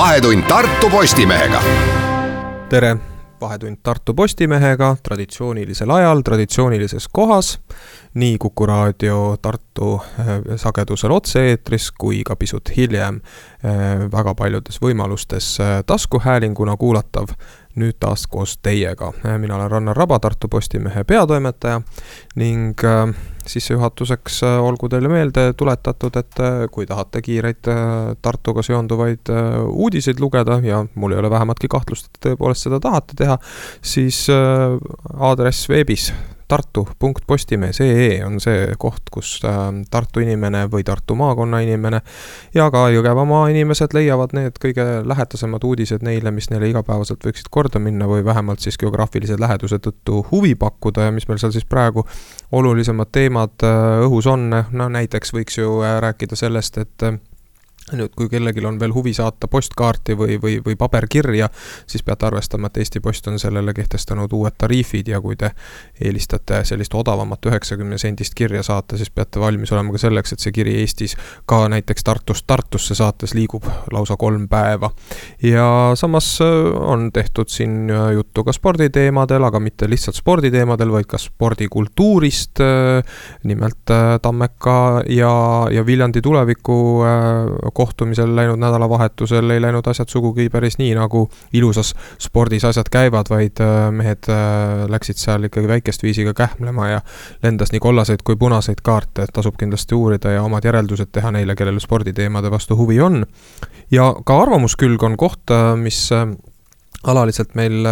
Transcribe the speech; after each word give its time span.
vahetund 0.00 0.42
Tartu 0.48 0.90
Postimehega. 0.90 1.62
tere, 2.68 2.96
Vahetund 3.40 3.76
Tartu 3.82 4.14
Postimehega 4.14 4.96
traditsioonilisel 5.02 5.90
ajal, 5.90 6.22
traditsioonilises 6.22 7.08
kohas. 7.12 7.60
nii 8.14 8.38
Kuku 8.38 8.66
raadio 8.66 9.36
Tartu 9.42 10.00
äh, 10.20 10.26
sagedusel 10.56 11.10
otse-eetris 11.10 11.90
kui 11.98 12.22
ka 12.24 12.36
pisut 12.36 12.72
hiljem 12.76 13.20
äh, 13.20 14.10
väga 14.12 14.34
paljudes 14.34 14.80
võimalustes 14.82 15.60
äh, 15.60 15.84
taskuhäälinguna 15.86 16.76
kuulatav 16.76 17.36
nüüd 17.76 18.00
taas 18.00 18.26
koos 18.26 18.58
teiega. 18.58 19.12
mina 19.38 19.56
olen 19.56 19.70
Rannar 19.70 19.96
Raba, 19.96 20.18
Tartu 20.18 20.48
Postimehe 20.48 21.04
peatoimetaja 21.04 21.82
ning 22.36 22.80
sissejuhatuseks 23.46 24.42
olgu 24.48 24.88
teile 24.92 25.08
meelde 25.12 25.52
tuletatud, 25.58 26.16
et 26.20 26.42
kui 26.72 26.88
tahate 26.88 27.22
kiireid 27.24 27.70
Tartuga 28.22 28.64
seonduvaid 28.66 29.30
uudiseid 29.70 30.20
lugeda 30.20 30.60
ja 30.64 30.82
mul 30.94 31.14
ei 31.14 31.22
ole 31.22 31.30
vähematki 31.30 31.70
kahtlust, 31.70 32.10
et 32.10 32.28
tõepoolest 32.28 32.68
seda 32.68 32.80
tahate 32.82 33.16
teha, 33.18 33.38
siis 33.82 34.26
aadress 34.30 35.68
veebis 35.70 36.10
tartu.postimees.ee 36.50 38.24
on 38.26 38.40
see 38.42 38.66
koht, 38.78 39.10
kus 39.12 39.38
Tartu 39.90 40.22
inimene 40.24 40.64
või 40.72 40.84
Tartu 40.86 41.14
maakonna 41.18 41.60
inimene 41.64 42.00
ja 42.54 42.66
ka 42.74 42.88
Jõgevamaa 42.90 43.48
inimesed 43.52 43.94
leiavad 43.96 44.34
need 44.36 44.58
kõige 44.62 44.86
lähedasemad 45.06 45.64
uudised 45.66 46.04
neile, 46.06 46.32
mis 46.34 46.50
neile 46.50 46.70
igapäevaselt 46.72 47.24
võiksid 47.26 47.50
korda 47.50 47.82
minna 47.82 48.08
või 48.10 48.24
vähemalt 48.26 48.60
siis 48.64 48.78
geograafilise 48.80 49.38
läheduse 49.40 49.78
tõttu 49.78 50.24
huvi 50.30 50.54
pakkuda 50.58 51.08
ja 51.08 51.14
mis 51.14 51.28
meil 51.30 51.40
seal 51.42 51.54
siis 51.54 51.68
praegu 51.68 52.06
olulisemad 52.52 53.12
teemad 53.12 53.66
õhus 54.06 54.26
on, 54.30 54.50
no 54.50 54.88
näiteks 54.88 55.34
võiks 55.36 55.60
ju 55.62 55.80
rääkida 56.02 56.38
sellest, 56.38 56.78
et 56.82 57.29
nüüd, 57.92 58.12
kui 58.16 58.28
kellelgi 58.30 58.64
on 58.66 58.78
veel 58.80 58.92
huvi 58.94 59.12
saata 59.16 59.48
postkaarti 59.50 60.14
või, 60.18 60.36
või, 60.42 60.58
või 60.64 60.76
paberkirja, 60.78 61.48
siis 61.90 62.04
peate 62.06 62.28
arvestama, 62.28 62.70
et 62.70 62.80
Eesti 62.82 63.00
Post 63.00 63.28
on 63.28 63.38
sellele 63.38 63.74
kehtestanud 63.74 64.32
uued 64.32 64.54
tariifid 64.58 65.08
ja 65.10 65.20
kui 65.20 65.36
te 65.36 65.50
eelistate 66.00 66.62
sellist 66.68 66.94
odavamat 66.94 67.50
üheksakümne 67.50 67.98
sendist 67.98 68.36
kirja 68.38 68.62
saata, 68.66 68.98
siis 69.00 69.10
peate 69.10 69.40
valmis 69.40 69.72
olema 69.72 69.94
ka 69.96 70.02
selleks, 70.04 70.34
et 70.34 70.44
see 70.44 70.54
kiri 70.54 70.76
Eestis 70.82 71.16
ka 71.50 71.64
näiteks 71.72 72.04
Tartust 72.06 72.46
Tartusse 72.46 72.94
saates 72.94 73.34
liigub 73.34 73.66
lausa 73.92 74.16
kolm 74.20 74.46
päeva. 74.48 74.90
ja 75.42 75.92
samas 75.94 76.40
äh, 76.40 76.46
on 76.80 77.10
tehtud 77.12 77.48
siin 77.48 77.90
äh, 77.90 78.12
juttu 78.12 78.44
ka 78.44 78.52
sporditeemadel, 78.52 79.44
aga 79.44 79.60
mitte 79.60 79.90
lihtsalt 79.90 80.16
sporditeemadel, 80.16 80.92
vaid 80.92 81.08
ka 81.10 81.18
spordikultuurist. 81.18 82.60
Äh, 82.60 83.02
nimelt 83.44 83.90
Tammeka 84.22 85.02
ja, 85.08 85.32
ja 85.70 85.86
Viljandi 85.86 86.20
tuleviku 86.22 86.76
kohtumisel 87.80 88.34
läinud 88.36 88.60
nädalavahetusel 88.60 89.54
ei 89.54 89.62
läinud 89.62 89.86
asjad 89.88 90.12
sugugi 90.12 90.48
päris 90.52 90.76
nii, 90.80 90.92
nagu 90.98 91.24
ilusas 91.56 91.94
spordis 92.20 92.66
asjad 92.68 92.90
käivad, 92.92 93.30
vaid 93.32 93.62
äh, 93.64 93.88
mehed 93.94 94.28
äh, 94.28 94.84
läksid 94.92 95.20
seal 95.20 95.48
ikkagi 95.48 95.70
väikest 95.70 96.04
viisi 96.04 96.26
ka 96.28 96.34
kähmlema 96.42 96.90
ja 96.90 97.00
lendas 97.42 97.72
nii 97.72 97.80
kollaseid 97.80 98.24
kui 98.26 98.36
punaseid 98.40 98.82
kaarte, 98.84 99.24
et 99.24 99.32
tasub 99.36 99.56
kindlasti 99.60 99.96
uurida 99.96 100.36
ja 100.36 100.44
omad 100.44 100.66
järeldused 100.68 101.12
teha 101.12 101.32
neile, 101.32 101.56
kellel 101.56 101.80
sporditeemade 101.80 102.52
vastu 102.52 102.76
huvi 102.76 103.00
on. 103.00 103.24
ja 103.90 104.12
ka 104.24 104.42
arvamuskülg 104.42 105.02
on 105.08 105.16
koht, 105.16 105.48
äh, 105.50 105.72
mis 105.80 106.08
alaliselt 107.00 107.54
meil 107.56 107.86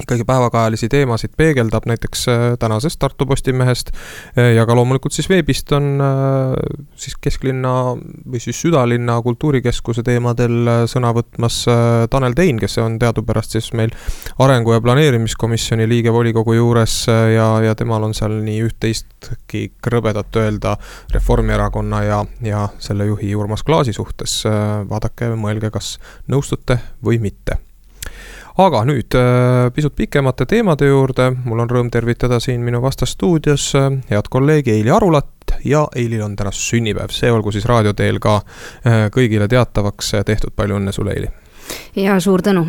ikkagi 0.00 0.24
päevakajalisi 0.24 0.88
teemasid 0.88 1.30
peegeldab, 1.36 1.84
näiteks 1.86 2.28
äh, 2.28 2.34
tänasest 2.58 2.98
Tartu 2.98 3.26
Postimehest 3.26 3.90
äh, 4.38 4.54
ja 4.54 4.66
ka 4.66 4.74
loomulikult 4.74 5.12
siis 5.12 5.28
veebist 5.28 5.72
on 5.72 6.00
äh, 6.00 6.86
siis 6.96 7.16
kesklinna 7.20 7.72
või 8.32 8.40
siis 8.40 8.60
südalinna 8.62 9.18
kultuurikeskuse 9.22 10.02
teemadel 10.02 10.70
sõna 10.88 11.12
võtmas 11.12 11.58
Tanel 12.10 12.32
Tein, 12.32 12.56
kes 12.60 12.78
on 12.80 12.96
teadupärast 12.98 13.58
siis 13.58 13.72
meil 13.76 13.92
arengu- 14.40 14.72
ja 14.72 14.80
planeerimiskomisjoni 14.80 15.88
liige 15.88 16.12
volikogu 16.12 16.54
juures 16.56 16.94
ja, 17.08 17.48
ja 17.64 17.74
temal 17.76 18.08
on 18.08 18.16
seal 18.16 18.38
nii 18.46 18.62
üht-teistki 18.68 19.66
krõbedat 19.84 20.40
öelda 20.40 20.76
Reformierakonna 21.12 22.00
ja, 22.06 22.22
ja 22.40 22.64
selle 22.78 23.10
juhi 23.10 23.34
Urmas 23.36 23.62
Klaasi 23.62 23.92
suhtes. 23.92 24.42
vaadake, 24.88 25.34
mõelge, 25.36 25.70
kas 25.70 25.98
nõustute 26.32 26.78
või 27.04 27.20
mitte 27.20 27.60
aga 28.58 28.84
nüüd 28.88 29.16
äh, 29.16 29.70
pisut 29.74 29.94
pikemate 29.96 30.46
teemade 30.46 30.88
juurde, 30.90 31.30
mul 31.44 31.64
on 31.64 31.70
rõõm 31.70 31.90
tervitada 31.92 32.40
siin 32.40 32.64
minu 32.64 32.82
vastas 32.82 33.14
stuudios 33.16 33.70
äh, 33.78 33.90
head 34.10 34.28
kolleegi 34.30 34.74
Eili 34.76 34.92
Arulat 34.92 35.56
ja 35.64 35.86
Eilil 35.96 36.22
on 36.24 36.36
täna 36.36 36.52
sünnipäev, 36.52 37.12
see 37.14 37.32
olgu 37.32 37.52
siis 37.52 37.66
raadio 37.68 37.92
teel 37.96 38.20
ka 38.22 38.38
äh, 38.42 39.06
kõigile 39.14 39.48
teatavaks 39.48 40.14
tehtud, 40.26 40.56
palju 40.56 40.80
õnne 40.80 40.92
sulle, 40.92 41.16
Eili! 41.16 41.32
ja 41.96 42.20
suur 42.20 42.42
tänu! 42.42 42.68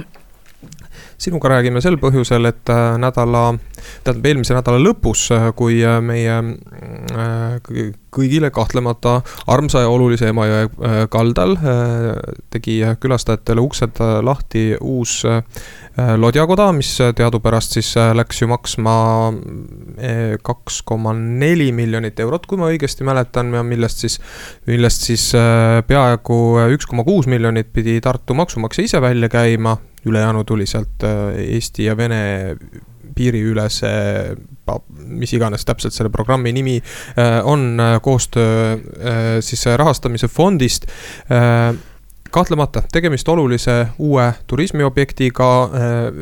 Sinuga 1.23 1.53
räägime 1.53 1.81
sel 1.83 1.95
põhjusel, 2.01 2.49
et 2.49 2.71
nädala, 2.99 3.53
tähendab 4.03 4.25
eelmise 4.27 4.55
nädala 4.57 4.81
lõpus, 4.81 5.29
kui 5.57 5.79
meie 6.03 6.39
kõigile 8.13 8.51
kahtlemata 8.53 9.21
armsa 9.49 9.83
ja 9.83 9.89
olulise 9.89 10.29
Emajõe 10.29 11.07
kaldal 11.13 11.55
tegi 12.53 12.75
külastajatele 13.01 13.63
uksed 13.63 14.01
lahti 14.25 14.65
uus 14.81 15.23
lodjakoda, 15.93 16.71
mis 16.75 16.91
teadupärast 17.17 17.77
siis 17.77 17.93
läks 18.17 18.43
ju 18.43 18.49
maksma 18.51 18.97
kaks 20.45 20.81
koma 20.85 21.15
neli 21.17 21.71
miljonit 21.75 22.19
eurot, 22.19 22.45
kui 22.49 22.59
ma 22.61 22.69
õigesti 22.73 23.07
mäletan, 23.07 23.53
millest 23.65 24.05
siis, 24.05 24.19
millest 24.69 25.07
siis 25.09 25.29
peaaegu 25.87 26.37
üks 26.75 26.89
koma 26.89 27.07
kuus 27.07 27.29
miljonit 27.31 27.73
pidi 27.73 27.99
Tartu 28.03 28.37
maksumaksja 28.37 28.89
ise 28.89 29.01
välja 29.01 29.31
käima 29.31 29.77
ülejäänu 30.05 30.43
tuli 30.43 30.65
sealt 30.65 31.03
äh, 31.03 31.39
Eesti 31.55 31.87
ja 31.89 31.97
Vene 31.97 32.55
piiriülese, 33.15 33.89
mis 35.05 35.33
iganes 35.37 35.65
täpselt 35.65 35.93
selle 35.93 36.09
programmi 36.09 36.53
nimi 36.55 36.79
äh, 36.79 37.39
on, 37.45 37.79
äh, 37.79 37.97
koostöö 38.01 38.77
siis 39.41 39.65
rahastamise 39.77 40.27
fondist 40.27 40.87
kahtlemata 42.33 42.81
tegemist 42.91 43.29
olulise 43.29 43.87
uue 43.99 44.25
turismiobjektiga 44.47 45.49
äh, 45.63 45.69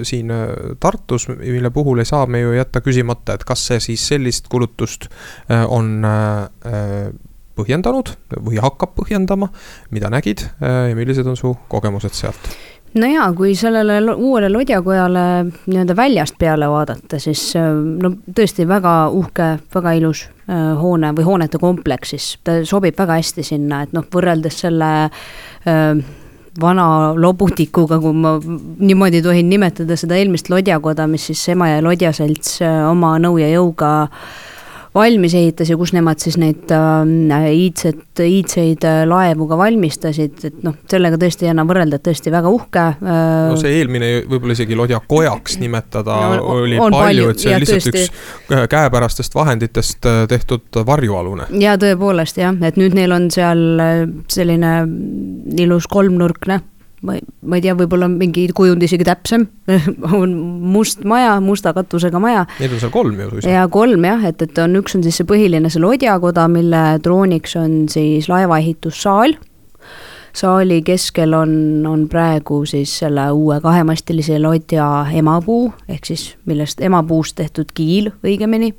siin 0.03 0.31
Tartus, 0.80 1.28
mille 1.30 1.69
puhul 1.69 2.03
ei 2.03 2.06
saa 2.06 2.25
me 2.25 2.42
ju 2.42 2.52
jätta 2.53 2.81
küsimata, 2.84 3.38
et 3.38 3.46
kas 3.48 3.63
see 3.69 3.80
siis 3.80 4.08
sellist 4.12 4.50
kulutust 4.52 5.08
äh, 5.08 5.63
on 5.68 6.03
äh, 6.06 7.13
põhjendanud 7.56 8.12
või 8.44 8.59
hakkab 8.63 8.96
põhjendama, 8.98 9.52
mida 9.92 10.09
nägid 10.12 10.44
ja 10.63 10.96
millised 10.96 11.28
on 11.28 11.36
su 11.38 11.52
kogemused 11.72 12.16
sealt? 12.16 12.52
No 12.94 13.07
jaa, 13.07 13.28
kui 13.38 13.53
sellele 13.56 14.13
uuele 14.13 14.50
lodjakojale 14.52 15.25
nii-öelda 15.46 15.96
väljast 15.96 16.38
peale 16.40 16.69
vaadata, 16.69 17.19
siis 17.19 17.44
äh, 17.59 17.69
no 17.75 18.13
tõesti 18.35 18.68
väga 18.68 18.96
uhke, 19.16 19.52
väga 19.75 19.96
ilus 20.00 20.25
äh, 20.28 20.72
hoone 20.79 21.13
või 21.18 21.28
hoonete 21.28 21.62
kompleks, 21.62 22.16
siis 22.16 22.34
ta 22.44 22.62
sobib 22.68 22.97
väga 23.00 23.19
hästi 23.22 23.46
sinna, 23.53 23.84
et 23.85 23.96
noh, 23.96 24.07
võrreldes 24.13 24.62
selle 24.66 24.91
äh, 25.06 26.03
vana 26.62 26.85
lobutikuga, 27.16 28.01
kui 28.03 28.16
ma 28.16 28.35
niimoodi 28.44 29.22
tohin 29.24 29.47
nimetada 29.50 29.96
seda 29.96 30.18
eelmist 30.19 30.51
lodjakoda, 30.51 31.07
mis 31.07 31.30
siis 31.31 31.46
Emajõe 31.53 31.84
Lodjaselts 31.85 32.57
oma 32.90 33.16
nõu 33.24 33.40
ja 33.40 33.47
jõuga 33.53 33.91
äh, 34.03 34.50
valmis 34.96 35.34
ehitas 35.38 35.69
ja 35.72 35.78
kus 35.79 35.94
nemad 35.96 36.19
siis 36.19 36.38
neid 36.41 36.72
äh, 36.75 37.46
iidset, 37.56 38.02
iidseid 38.19 38.84
äh, 38.88 39.02
laevu 39.07 39.47
ka 39.47 39.57
valmistasid, 39.59 40.40
et 40.50 40.63
noh, 40.66 40.75
sellega 40.91 41.19
tõesti 41.22 41.47
ei 41.47 41.53
anna 41.53 41.66
võrrelda, 41.68 42.00
et 42.00 42.07
tõesti 42.09 42.34
väga 42.34 42.52
uhke 42.52 42.85
äh,. 43.00 43.51
no 43.51 43.59
see 43.62 43.78
eelmine 43.80 44.12
võib-olla 44.25 44.57
isegi 44.57 44.78
lodjakojaks 44.80 45.59
nimetada 45.62 46.18
no, 46.35 46.57
oli 46.57 46.80
palju, 46.81 46.97
palju, 46.97 47.30
et 47.31 47.44
see 47.44 47.53
on 47.53 47.63
lihtsalt 47.63 47.88
tõesti. 47.88 48.25
üks 48.50 48.68
käepärastest 48.72 49.38
vahenditest 49.38 50.09
tehtud 50.31 50.81
varjualune. 50.88 51.47
ja 51.63 51.78
tõepoolest 51.81 52.42
jah, 52.42 52.57
et 52.68 52.80
nüüd 52.81 52.98
neil 52.98 53.16
on 53.16 53.30
seal 53.31 53.63
selline 54.31 54.75
ilus 55.62 55.88
kolmnurkne 55.92 56.62
ma 57.01 57.18
ei, 57.18 57.24
ma 57.42 57.57
ei 57.57 57.63
tea, 57.65 57.75
võib-olla 57.77 58.09
mingi 58.12 58.48
kujund 58.56 58.83
isegi 58.86 59.06
täpsem 59.07 59.48
on 60.21 60.36
must 60.74 61.06
maja, 61.07 61.36
musta 61.44 61.74
katusega 61.77 62.21
maja. 62.21 62.45
Neid 62.59 62.75
on 62.75 62.83
seal 62.83 62.94
kolm 62.94 63.19
ju 63.19 63.30
suisa. 63.36 63.53
ja 63.56 63.68
kolm 63.71 64.06
jah, 64.06 64.25
et, 64.30 64.42
et 64.45 64.62
on, 64.62 64.77
üks 64.81 64.98
on 64.98 65.06
siis 65.06 65.21
see 65.21 65.30
põhiline, 65.30 65.71
see 65.71 65.83
lodjakoda, 65.83 66.48
mille 66.51 66.83
trooniks 67.06 67.57
on 67.59 67.80
siis 67.92 68.30
laevaehitussaal 68.31 69.38
saali 70.33 70.81
keskel 70.86 71.33
on, 71.33 71.54
on 71.88 72.07
praegu 72.10 72.62
siis 72.69 72.94
selle 73.04 73.28
uue 73.31 73.60
kahemastilise 73.62 74.39
lodja 74.39 74.88
emapuu, 75.13 75.72
ehk 75.89 76.07
siis 76.07 76.25
millest 76.50 76.81
emapuust 76.81 77.36
tehtud 77.39 77.72
kiil 77.74 78.12
õigemini. 78.25 78.74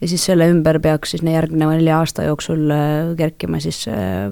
ja 0.00 0.08
siis 0.08 0.24
selle 0.24 0.48
ümber 0.50 0.80
peaks 0.82 1.14
siis 1.14 1.22
järgneva 1.22 1.76
nelja 1.76 2.00
aasta 2.00 2.26
jooksul 2.26 2.70
äh, 2.70 3.12
kerkima 3.18 3.60
siis 3.60 3.84
äh, 3.88 4.30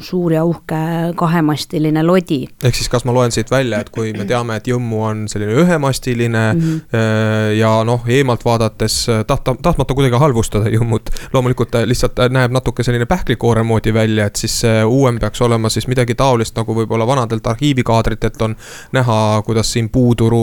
suur 0.00 0.32
ja 0.32 0.44
uhke 0.44 0.80
kahemastiline 1.16 2.02
lodi. 2.06 2.44
ehk 2.64 2.74
siis 2.74 2.88
kas 2.88 3.04
ma 3.04 3.14
loen 3.14 3.32
siit 3.34 3.50
välja, 3.50 3.80
et 3.80 3.90
kui 3.90 4.12
me 4.16 4.26
teame, 4.28 4.56
et 4.56 4.70
Jõmmu 4.70 5.02
on 5.04 5.24
selline 5.28 5.54
ühemastiline 5.64 6.44
mm 6.54 6.60
-hmm. 6.60 7.54
ja 7.58 7.72
noh, 7.84 8.04
eemalt 8.08 8.44
vaadates 8.44 9.06
tahta, 9.26 9.54
tahtmata 9.62 9.94
kuidagi 9.94 10.16
halvustada 10.16 10.70
Jõmmut, 10.70 11.10
loomulikult 11.32 11.74
lihtsalt 11.84 12.18
näeb 12.30 12.52
natuke 12.52 12.82
selline 12.82 13.06
pähklikoore 13.06 13.62
moodi 13.62 13.94
välja, 13.94 14.26
et 14.26 14.36
siis 14.36 14.62
uuem 14.86 15.18
peaks 15.18 15.40
olema 15.40 15.68
siis 15.68 15.79
siis 15.80 15.88
midagi 15.90 16.14
taolist, 16.18 16.54
nagu 16.58 16.74
võib-olla 16.76 17.06
vanadelt 17.08 17.46
arhiivikaadritelt 17.46 18.42
on 18.44 18.56
näha, 18.92 19.18
kuidas 19.46 19.72
siin 19.72 19.88
puuturu 19.92 20.42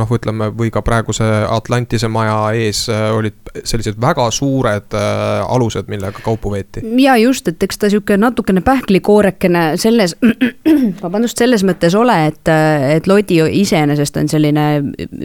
noh, 0.00 0.14
ütleme 0.16 0.50
või 0.56 0.72
ka 0.72 0.82
praeguse 0.86 1.26
Atlantise 1.50 2.08
maja 2.08 2.38
ees 2.56 2.86
olid 2.88 3.36
sellised 3.64 4.00
väga 4.00 4.26
suured 4.34 4.96
alused, 4.96 5.90
millega 5.92 6.22
kaupu 6.24 6.54
veeti. 6.54 6.84
ja 7.02 7.16
just, 7.20 7.48
et 7.48 7.62
eks 7.62 7.78
ta 7.78 7.90
sihuke 7.92 8.16
natukene 8.20 8.64
pähklikoorekene 8.64 9.64
selles, 9.80 10.16
vabandust, 11.04 11.38
selles 11.38 11.64
mõttes 11.66 11.96
ole, 11.98 12.16
et, 12.30 12.52
et 12.96 13.06
lodi 13.10 13.40
iseenesest 13.60 14.16
on 14.20 14.28
selline 14.30 14.66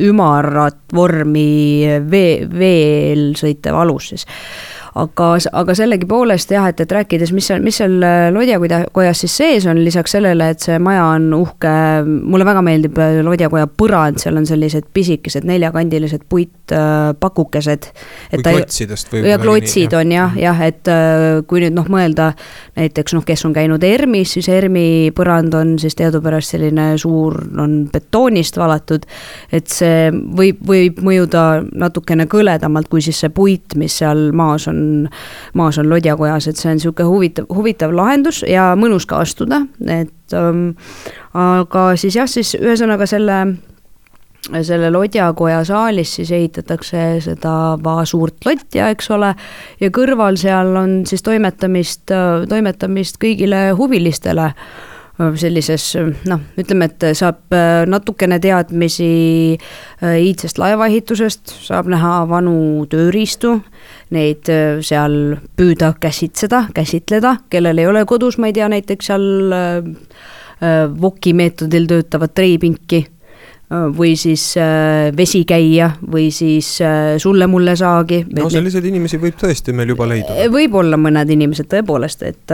ümarat 0.08 0.82
vormi 0.94 1.50
vee, 2.10 2.46
veel 2.52 3.32
sõitev 3.40 3.78
alus 3.86 4.12
siis 4.14 4.28
aga, 4.96 5.28
aga 5.60 5.76
sellegipoolest 5.76 6.54
jah, 6.56 6.70
et, 6.72 6.80
et 6.80 6.94
rääkides, 6.98 7.34
mis 7.36 7.50
seal, 7.50 7.64
mis 7.64 7.80
seal 7.82 7.98
äh, 8.06 8.28
lodjakojas 8.34 9.24
siis 9.26 9.36
sees 9.42 9.68
on, 9.68 9.82
lisaks 9.84 10.16
sellele, 10.16 10.50
et 10.54 10.64
see 10.64 10.78
maja 10.80 11.10
on 11.18 11.28
uhke, 11.36 11.74
mulle 12.06 12.48
väga 12.48 12.64
meeldib 12.66 13.00
äh, 13.04 13.20
lodjakoja 13.26 13.68
põrand, 13.68 14.22
seal 14.24 14.40
on 14.40 14.48
sellised 14.48 14.88
pisikesed 14.96 15.48
neljakandilised 15.48 16.24
puitpakukesed. 16.70 17.90
või 18.32 18.44
klotsidest 18.44 19.12
või? 19.14 19.24
ja 19.30 19.40
klotsid 19.42 19.92
nii, 19.92 20.00
on 20.00 20.14
jah, 20.16 20.38
jah, 20.40 20.62
et 20.66 20.92
äh, 20.92 21.26
kui 21.50 21.64
nüüd 21.64 21.76
noh, 21.76 21.90
mõelda 21.92 22.32
näiteks 22.78 23.18
noh, 23.18 23.26
kes 23.26 23.46
on 23.48 23.56
käinud 23.56 23.84
ERM-is, 23.84 24.36
siis 24.38 24.50
ERM-i 24.54 25.12
põrand 25.16 25.54
on 25.58 25.76
siis 25.82 25.98
teadupärast 25.98 26.56
selline 26.56 26.92
suur, 27.02 27.42
on 27.62 27.78
betoonist 27.92 28.58
valatud, 28.62 29.06
et 29.52 29.68
see 29.74 30.12
võib, 30.12 30.62
võib 30.66 31.02
mõjuda 31.06 31.66
natukene 31.74 32.30
kõledamalt 32.30 32.90
kui 32.92 33.02
siis 33.02 33.20
see 33.26 33.34
puit, 33.34 33.78
mis 33.80 34.02
seal 34.02 34.30
maas 34.36 34.70
on 34.72 34.76
on, 34.76 35.10
maas 35.54 35.78
on 35.78 35.90
lodjakojas, 35.90 36.48
et 36.48 36.60
see 36.60 36.72
on 36.72 36.80
niisugune 36.80 37.10
huvitav, 37.10 37.48
huvitav 37.54 37.94
lahendus 37.96 38.44
ja 38.48 38.72
mõnus 38.80 39.08
ka 39.10 39.22
astuda, 39.24 39.64
et 39.82 40.36
ähm, 40.36 40.68
aga 41.34 41.88
siis 42.00 42.18
jah, 42.20 42.30
siis 42.30 42.56
ühesõnaga 42.60 43.08
selle 43.10 43.40
selle 44.46 44.90
lodjakoja 44.94 45.64
saalis 45.66 46.16
siis 46.20 46.32
ehitatakse 46.36 47.06
seda 47.24 47.54
suurt 48.06 48.46
lotja, 48.46 48.90
eks 48.94 49.10
ole, 49.16 49.34
ja 49.82 49.92
kõrval 49.94 50.38
seal 50.40 50.76
on 50.80 51.00
siis 51.08 51.24
toimetamist, 51.26 52.12
toimetamist 52.50 53.22
kõigile 53.22 53.72
huvilistele. 53.78 54.52
Sellises 55.16 55.94
noh, 56.28 56.42
ütleme, 56.60 56.90
et 56.90 57.04
saab 57.16 57.54
äh, 57.56 57.86
natukene 57.88 58.36
teadmisi 58.44 59.06
äh, 59.56 60.18
iidsest 60.20 60.60
laevaehitusest, 60.60 61.54
saab 61.70 61.88
näha 61.88 62.26
vanu 62.28 62.84
tööriistu, 62.92 63.54
neid 64.12 64.52
äh, 64.52 64.82
seal 64.84 65.38
püüda 65.56 65.94
käsitseda, 66.04 66.66
käsitleda, 66.76 67.38
kellel 67.48 67.80
ei 67.80 67.88
ole 67.88 68.04
kodus, 68.04 68.36
ma 68.36 68.52
ei 68.52 68.58
tea, 68.60 68.68
näiteks 68.76 69.14
seal 69.14 69.56
vokimeetodil 71.00 71.88
töötavat 71.88 72.36
treipinki 72.36 73.06
või 73.98 74.16
siis 74.20 74.44
äh, 74.58 75.12
vesikäia 75.18 75.90
või 76.12 76.30
siis 76.34 76.82
äh, 76.82 77.16
sulle-mulle 77.22 77.76
saagi. 77.76 78.24
no 78.36 78.50
selliseid 78.50 78.86
inimesi 78.90 79.20
võib 79.22 79.38
tõesti 79.40 79.74
meil 79.76 79.92
juba 79.94 80.08
leiduda. 80.10 80.38
Äh, 80.40 80.50
võib-olla 80.52 80.98
mõned 81.00 81.30
inimesed 81.36 81.70
tõepoolest, 81.72 82.24
et 82.26 82.54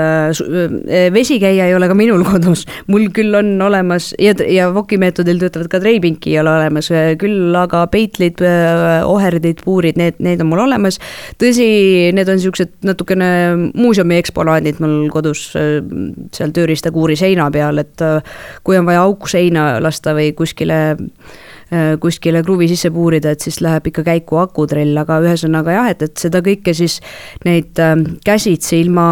vesikäia 1.14 1.68
ei 1.70 1.76
ole 1.76 1.90
ka 1.92 1.98
minul 1.98 2.24
kodus, 2.30 2.66
mul 2.92 3.08
küll 3.16 3.36
on 3.38 3.54
olemas 3.62 4.12
ja, 4.22 4.34
ja 4.48 4.70
vokimeetodil 4.74 5.42
töötavad 5.42 5.72
ka 5.72 5.82
treipinki 5.84 6.36
ei 6.36 6.42
ole 6.42 6.54
olemas, 6.58 6.92
küll 7.22 7.56
aga 7.58 7.84
peitlid, 7.92 8.42
oherdid, 9.08 9.64
puurid, 9.66 10.00
need, 10.00 10.20
need 10.24 10.44
on 10.44 10.52
mul 10.52 10.64
olemas. 10.66 11.00
tõsi, 11.42 11.70
need 12.16 12.30
on 12.32 12.42
siuksed 12.42 12.78
natukene 12.88 13.32
muuseumi 13.76 14.20
eksponaadid 14.22 14.82
mul 14.84 15.08
kodus 15.14 15.50
seal 15.52 16.56
tööriistakuuri 16.56 17.18
seina 17.20 17.50
peal, 17.54 17.82
et 17.84 18.06
kui 18.66 18.80
on 18.80 18.88
vaja 18.88 19.06
auk 19.08 19.30
seina 19.32 19.72
lasta 19.84 20.16
või 20.18 20.32
kuskile 20.38 20.82
Äh, 20.82 20.98
kuskile 22.04 22.42
kruvi 22.44 22.68
sisse 22.68 22.90
puurida, 22.92 23.32
et 23.32 23.44
siis 23.46 23.62
läheb 23.64 23.86
ikka 23.88 24.04
käiku 24.04 24.42
akutrell, 24.42 24.92
aga 25.00 25.22
ühesõnaga 25.24 25.76
jah, 25.78 25.86
et, 25.94 26.02
et 26.04 26.20
seda 26.20 26.42
kõike 26.44 26.74
siis 26.76 26.98
neid 27.48 27.80
äh, 27.80 27.94
käsitsi 28.28 28.82
ilma 28.84 29.06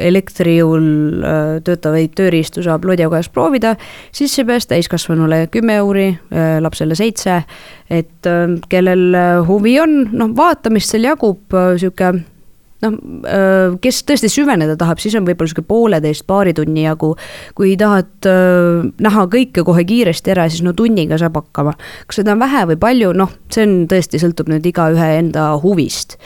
elektri 0.00 0.56
jõul 0.56 0.86
äh, 1.20 1.50
töötavaid 1.66 2.14
tööriistu 2.16 2.64
saab 2.64 2.88
lodjakojas 2.88 3.28
proovida, 3.34 3.74
sisse 4.16 4.46
pääs 4.48 4.70
täiskasvanule 4.70 5.44
kümme 5.52 5.76
euri, 5.82 6.08
lapsele 6.60 6.96
seitse, 6.96 7.42
et 7.92 8.28
kellel 8.72 9.16
huvi 9.48 9.76
on, 9.82 10.00
noh, 10.16 10.32
vaatamist 10.36 10.94
seal 10.94 11.08
jagub 11.10 11.56
sihuke 11.80 12.12
noh, 12.84 12.96
kes 13.82 14.00
tõesti 14.08 14.30
süveneda 14.32 14.76
tahab, 14.78 15.00
siis 15.02 15.16
on 15.18 15.26
võib-olla 15.26 15.50
sihuke 15.50 15.66
pooleteist, 15.68 16.26
paari 16.28 16.54
tunni 16.56 16.84
jagu. 16.84 17.14
kui 17.58 17.76
tahad 17.80 18.28
näha 19.00 19.26
kõike 19.32 19.64
kohe 19.66 19.84
kiiresti 19.88 20.34
ära, 20.34 20.48
siis 20.48 20.62
no 20.66 20.72
tunniga 20.72 21.18
saab 21.18 21.40
hakkama. 21.40 21.74
kas 22.06 22.22
seda 22.22 22.34
on 22.36 22.42
vähe 22.44 22.64
või 22.72 22.80
palju, 22.80 23.12
noh, 23.16 23.32
see 23.50 23.66
on 23.66 23.78
tõesti, 23.90 24.22
sõltub 24.22 24.50
nüüd 24.52 24.66
igaühe 24.66 25.12
enda 25.18 25.50
huvist. 25.62 26.18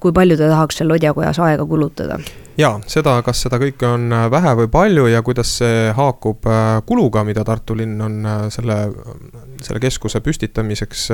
kui 0.00 0.12
palju 0.12 0.38
ta 0.40 0.48
tahaks 0.48 0.80
seal 0.80 0.88
lodjakojas 0.88 1.38
aega 1.42 1.66
kulutada 1.68 2.18
ja 2.58 2.72
seda, 2.90 3.14
kas 3.24 3.42
seda 3.44 3.58
kõike 3.60 3.86
on 3.88 4.12
vähe 4.32 4.54
või 4.62 4.68
palju 4.72 5.06
ja 5.10 5.22
kuidas 5.24 5.54
see 5.60 5.92
haakub 5.96 6.46
kuluga, 6.88 7.24
mida 7.24 7.44
Tartu 7.46 7.76
linn 7.78 8.00
on 8.04 8.18
selle, 8.52 8.76
selle 9.62 9.80
keskuse 9.82 10.20
püstitamiseks 10.24 11.08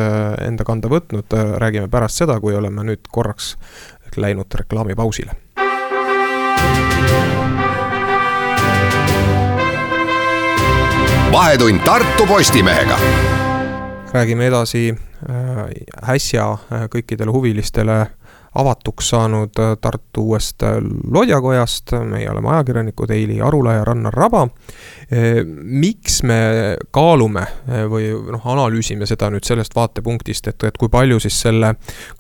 enda 0.46 0.67
kanda 0.67 0.91
võtnud, 0.93 1.38
räägime 1.62 1.91
pärast 1.93 2.23
seda, 2.25 2.38
kui 2.43 2.56
oleme 2.58 2.87
nüüd 2.91 3.06
korraks 3.12 3.55
läinud 4.16 4.55
reklaamipausile. 4.55 5.32
vahetund 11.32 11.81
Tartu 11.84 12.26
Postimehega. 12.26 12.99
räägime 14.12 14.46
edasi 14.46 14.94
äh, 15.31 16.14
äsja 16.14 16.52
äh, 16.52 16.87
kõikidele 16.88 17.31
huvilistele 17.31 18.06
avatuks 18.58 19.12
saanud 19.14 19.60
äh, 19.62 19.75
Tartu 19.81 20.25
uuest 20.32 20.64
lodjakojast, 21.14 21.94
meie 22.08 22.28
oleme 22.31 22.50
ajakirjanikud 22.56 23.10
Eili 23.14 23.40
Arula 23.40 23.78
ja 23.78 23.84
Rannar 23.87 24.14
Raba. 24.14 24.46
Miks 25.49 26.19
me 26.26 26.37
kaalume 26.93 27.44
või 27.88 28.10
noh, 28.12 28.43
analüüsime 28.52 29.06
seda 29.08 29.31
nüüd 29.32 29.46
sellest 29.46 29.72
vaatepunktist, 29.76 30.50
et, 30.50 30.66
et 30.69 30.76
kui 30.76 30.90
palju 30.93 31.16
siis 31.22 31.38
selle 31.46 31.70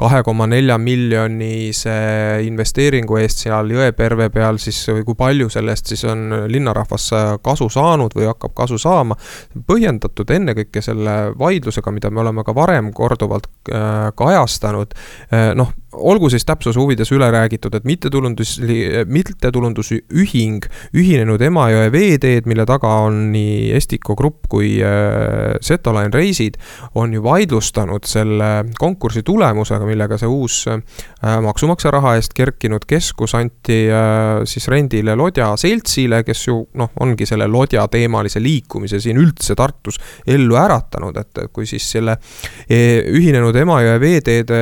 kahe 0.00 0.22
koma 0.24 0.46
nelja 0.48 0.78
miljonise 0.80 1.98
investeeringu 2.46 3.18
eest 3.20 3.44
seal 3.44 3.74
Jõeperve 3.74 4.30
peal 4.32 4.60
siis 4.62 4.80
või 4.88 5.04
kui 5.04 5.18
palju 5.18 5.50
sellest 5.52 5.92
siis 5.92 6.06
on 6.08 6.46
linnarahvas 6.48 7.10
kasu 7.44 7.68
saanud 7.72 8.16
või 8.16 8.28
hakkab 8.30 8.54
kasu 8.56 8.78
saama. 8.78 9.16
põhjendatud 9.66 10.30
ennekõike 10.30 10.82
selle 10.84 11.16
vaidlusega, 11.38 11.92
mida 11.94 12.10
me 12.10 12.22
oleme 12.24 12.44
ka 12.44 12.54
varem 12.54 12.92
korduvalt 12.92 13.48
äh, 13.72 14.08
kajastanud, 14.16 14.96
äh, 15.32 15.52
noh 15.58 15.74
olgu 15.98 16.30
siis 16.30 16.46
täpsuse 16.48 16.78
huvides 16.80 17.10
üle 17.14 17.28
räägitud, 17.32 17.74
et 17.74 17.86
mittetulundus, 17.88 18.56
mittetulundusühing 19.06 20.66
Ühinenud 20.96 21.42
Emajõe 21.44 21.90
veeteed, 21.92 22.48
mille 22.50 22.64
taga 22.68 22.90
on 23.04 23.28
nii 23.32 23.72
Estiko 23.76 24.16
Grupp 24.18 24.48
kui 24.50 24.76
äh, 24.84 25.56
Setoline 25.64 26.12
Reisid, 26.14 26.58
on 26.98 27.12
ju 27.14 27.22
vaidlustanud 27.24 28.06
selle 28.08 28.50
konkursi 28.78 29.22
tulemusega, 29.26 29.86
millega 29.88 30.18
see 30.20 30.30
uus 30.30 30.60
äh, 30.70 30.80
maksumaksja 31.44 31.92
raha 31.94 32.16
eest 32.18 32.34
kerkinud 32.36 32.86
keskus 32.88 33.36
anti 33.38 33.84
äh, 33.92 34.42
siis 34.48 34.68
rendile 34.72 35.16
Lodja 35.18 35.50
seltsile, 35.60 36.22
kes 36.26 36.46
ju 36.48 36.60
noh, 36.80 36.92
ongi 37.04 37.26
selle 37.28 37.48
Lodja 37.50 37.86
teemalise 37.92 38.42
liikumise 38.42 39.00
siin 39.02 39.20
üldse 39.20 39.56
Tartus 39.58 40.00
ellu 40.26 40.58
äratanud, 40.58 41.16
et 41.18 41.44
kui 41.52 41.66
siis 41.68 41.84
selle 41.96 42.16
Ühinenud 42.68 43.56
Emajõe 43.56 43.98
veeteede 44.00 44.58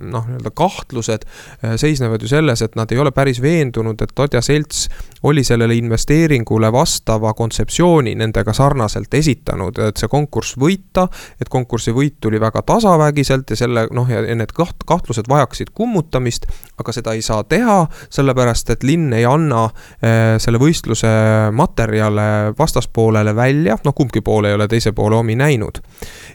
noh, 0.00 0.26
nii-öelda 0.26 0.52
kahtlused 0.56 1.26
äh, 1.26 1.76
seisnevad 1.80 2.24
ju 2.24 2.30
selles, 2.32 2.64
et 2.64 2.76
nad 2.78 2.92
ei 2.92 3.02
ole 3.02 3.12
päris 3.14 3.42
veendunud, 3.44 4.00
et 4.02 4.16
Lodja 4.18 4.42
selts 4.44 4.86
oli 5.26 5.44
sellele 5.44 5.74
investeeringule 5.74 6.72
vastava 6.72 7.32
kontseptsiooni 7.34 8.14
nendega 8.14 8.52
sarnaselt 8.52 9.14
esitanud, 9.14 9.78
et 9.88 9.98
see 9.98 10.10
konkurss 10.10 10.54
võita, 10.60 11.06
et 11.40 11.50
konkursi 11.50 11.94
võit 11.94 12.16
tuli 12.22 12.38
väga 12.40 12.62
tasavägiselt 12.66 13.50
ja 13.50 13.58
selle 13.58 13.86
noh, 13.94 14.06
ja 14.10 14.22
need 14.22 14.52
kaht-, 14.54 14.86
kahtlused 14.86 15.26
vajaksid 15.28 15.72
kummutamist, 15.74 16.46
aga 16.78 16.94
seda 16.94 17.16
ei 17.16 17.24
saa 17.26 17.42
teha, 17.44 17.78
sellepärast 18.12 18.70
et 18.76 18.86
linn 18.86 19.14
ei 19.16 19.26
anna 19.26 19.64
äh, 19.66 20.36
selle 20.42 20.60
võistluse 20.62 21.10
materjale 21.56 22.28
vastaspoolele 22.58 23.34
välja, 23.36 23.78
noh 23.84 23.96
kumbki 23.96 24.22
pool 24.22 24.46
ei 24.46 24.54
ole 24.54 24.68
teise 24.70 24.94
poole 24.94 25.18
omi 25.18 25.34
näinud. 25.34 25.82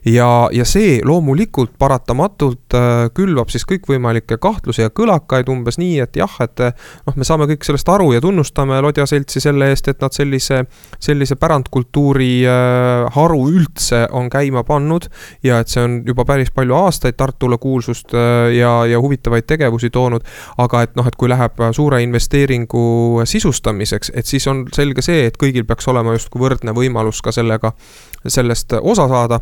ja, 0.06 0.50
ja 0.52 0.66
see 0.68 1.00
loomulikult 1.06 1.78
paratamatult 1.80 2.76
äh, 2.76 3.08
külvab 3.16 3.54
siis 3.54 3.64
kõikvõimalikke 3.72 4.38
kahtlusi 4.42 4.84
ja 4.84 4.92
kõlakaid 4.92 5.50
umbes 5.50 5.80
nii, 5.80 6.00
et 6.04 6.20
jah, 6.20 6.36
et 6.44 6.68
noh, 7.08 7.16
me 7.16 7.28
saame 7.28 7.48
kõik 7.54 7.64
sellest 7.68 7.88
aru 7.90 8.12
ja 8.18 8.22
tunnustame 8.22 8.81
Lodja 8.82 9.06
seltsi 9.10 9.42
selle 9.44 9.70
eest, 9.72 9.88
et 9.92 10.02
nad 10.02 10.14
sellise, 10.16 10.64
sellise 11.00 11.38
pärandkultuuri 11.40 12.32
äh, 12.50 13.06
haru 13.16 13.44
üldse 13.52 14.04
on 14.18 14.30
käima 14.32 14.64
pannud 14.68 15.08
ja 15.44 15.62
et 15.62 15.72
see 15.72 15.84
on 15.84 16.00
juba 16.08 16.26
päris 16.28 16.52
palju 16.56 16.76
aastaid 16.78 17.18
Tartule 17.20 17.58
kuulsust 17.62 18.16
äh, 18.16 18.52
ja, 18.58 18.74
ja 18.90 19.02
huvitavaid 19.02 19.48
tegevusi 19.50 19.90
toonud, 19.90 20.26
aga 20.62 20.84
et 20.88 20.96
noh, 21.00 21.08
et 21.08 21.16
kui 21.16 21.30
läheb 21.32 21.64
suure 21.76 22.02
investeeringu 22.04 23.24
sisustamiseks, 23.26 24.14
et 24.16 24.26
siis 24.26 24.48
on 24.52 24.66
selge 24.74 25.06
see, 25.06 25.26
et 25.30 25.40
kõigil 25.40 25.66
peaks 25.68 25.88
olema 25.92 26.18
justkui 26.18 26.42
võrdne 26.42 26.76
võimalus 26.76 27.22
ka 27.22 27.34
sellega, 27.36 27.74
sellest 28.28 28.78
osa 28.82 29.08
saada 29.12 29.42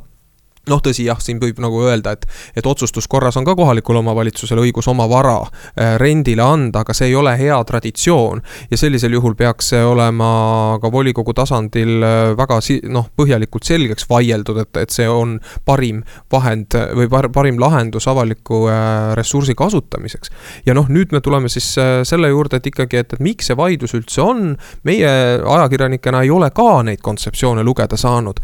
noh, 0.70 0.82
tõsi 0.84 1.06
jah, 1.08 1.20
siin 1.22 1.40
võib 1.42 1.60
nagu 1.64 1.82
öelda, 1.86 2.14
et, 2.16 2.26
et 2.58 2.68
otsustuskorras 2.70 3.38
on 3.40 3.48
ka 3.48 3.56
kohalikul 3.58 4.00
omavalitsusel 4.02 4.62
õigus 4.64 4.88
oma 4.92 5.08
vara 5.10 5.38
äh, 5.42 5.96
rendile 6.02 6.46
anda, 6.46 6.84
aga 6.84 6.96
see 6.96 7.10
ei 7.12 7.18
ole 7.20 7.36
hea 7.40 7.58
traditsioon. 7.66 8.42
ja 8.72 8.78
sellisel 8.78 9.14
juhul 9.18 9.36
peaks 9.40 9.74
see 9.74 9.84
olema 9.86 10.78
ka 10.82 10.92
volikogu 10.92 11.34
tasandil 11.38 12.04
äh, 12.04 12.18
väga 12.38 12.60
si-, 12.66 12.82
noh, 12.88 13.10
põhjalikult 13.18 13.68
selgeks 13.68 14.08
vaieldud, 14.10 14.62
et, 14.64 14.82
et 14.84 14.94
see 14.94 15.08
on 15.10 15.38
parim 15.66 16.04
vahend 16.32 16.78
või 16.96 17.10
par, 17.12 17.30
parim 17.34 17.60
lahendus 17.62 18.08
avaliku 18.12 18.66
äh, 18.70 19.14
ressursi 19.20 19.56
kasutamiseks. 19.58 20.34
ja 20.66 20.78
noh, 20.78 20.90
nüüd 20.90 21.14
me 21.16 21.22
tuleme 21.26 21.50
siis 21.50 21.72
selle 22.08 22.30
juurde, 22.30 22.60
et 22.60 22.68
ikkagi, 22.70 23.04
et, 23.04 23.14
et 23.14 23.24
miks 23.24 23.50
see 23.50 23.58
vaidlus 23.58 23.96
üldse 23.98 24.22
on, 24.24 24.54
meie 24.88 25.10
ajakirjanikena 25.40 26.24
ei 26.24 26.32
ole 26.34 26.50
ka 26.56 26.82
neid 26.86 27.02
kontseptsioone 27.04 27.64
lugeda 27.66 27.98
saanud 28.00 28.40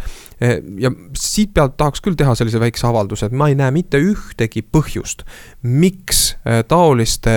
ja 0.80 0.92
siit 1.16 1.54
pealt 1.56 1.78
tahaks 1.80 2.04
küll 2.04 2.15
teha 2.18 2.36
sellise 2.36 2.60
väikse 2.62 2.88
avalduse, 2.88 3.30
et 3.30 3.36
ma 3.36 3.50
ei 3.52 3.58
näe 3.58 3.72
mitte 3.76 4.00
ühtegi 4.02 4.64
põhjust, 4.64 5.26
miks 5.66 6.36
eh, 6.46 6.62
taoliste 6.68 7.34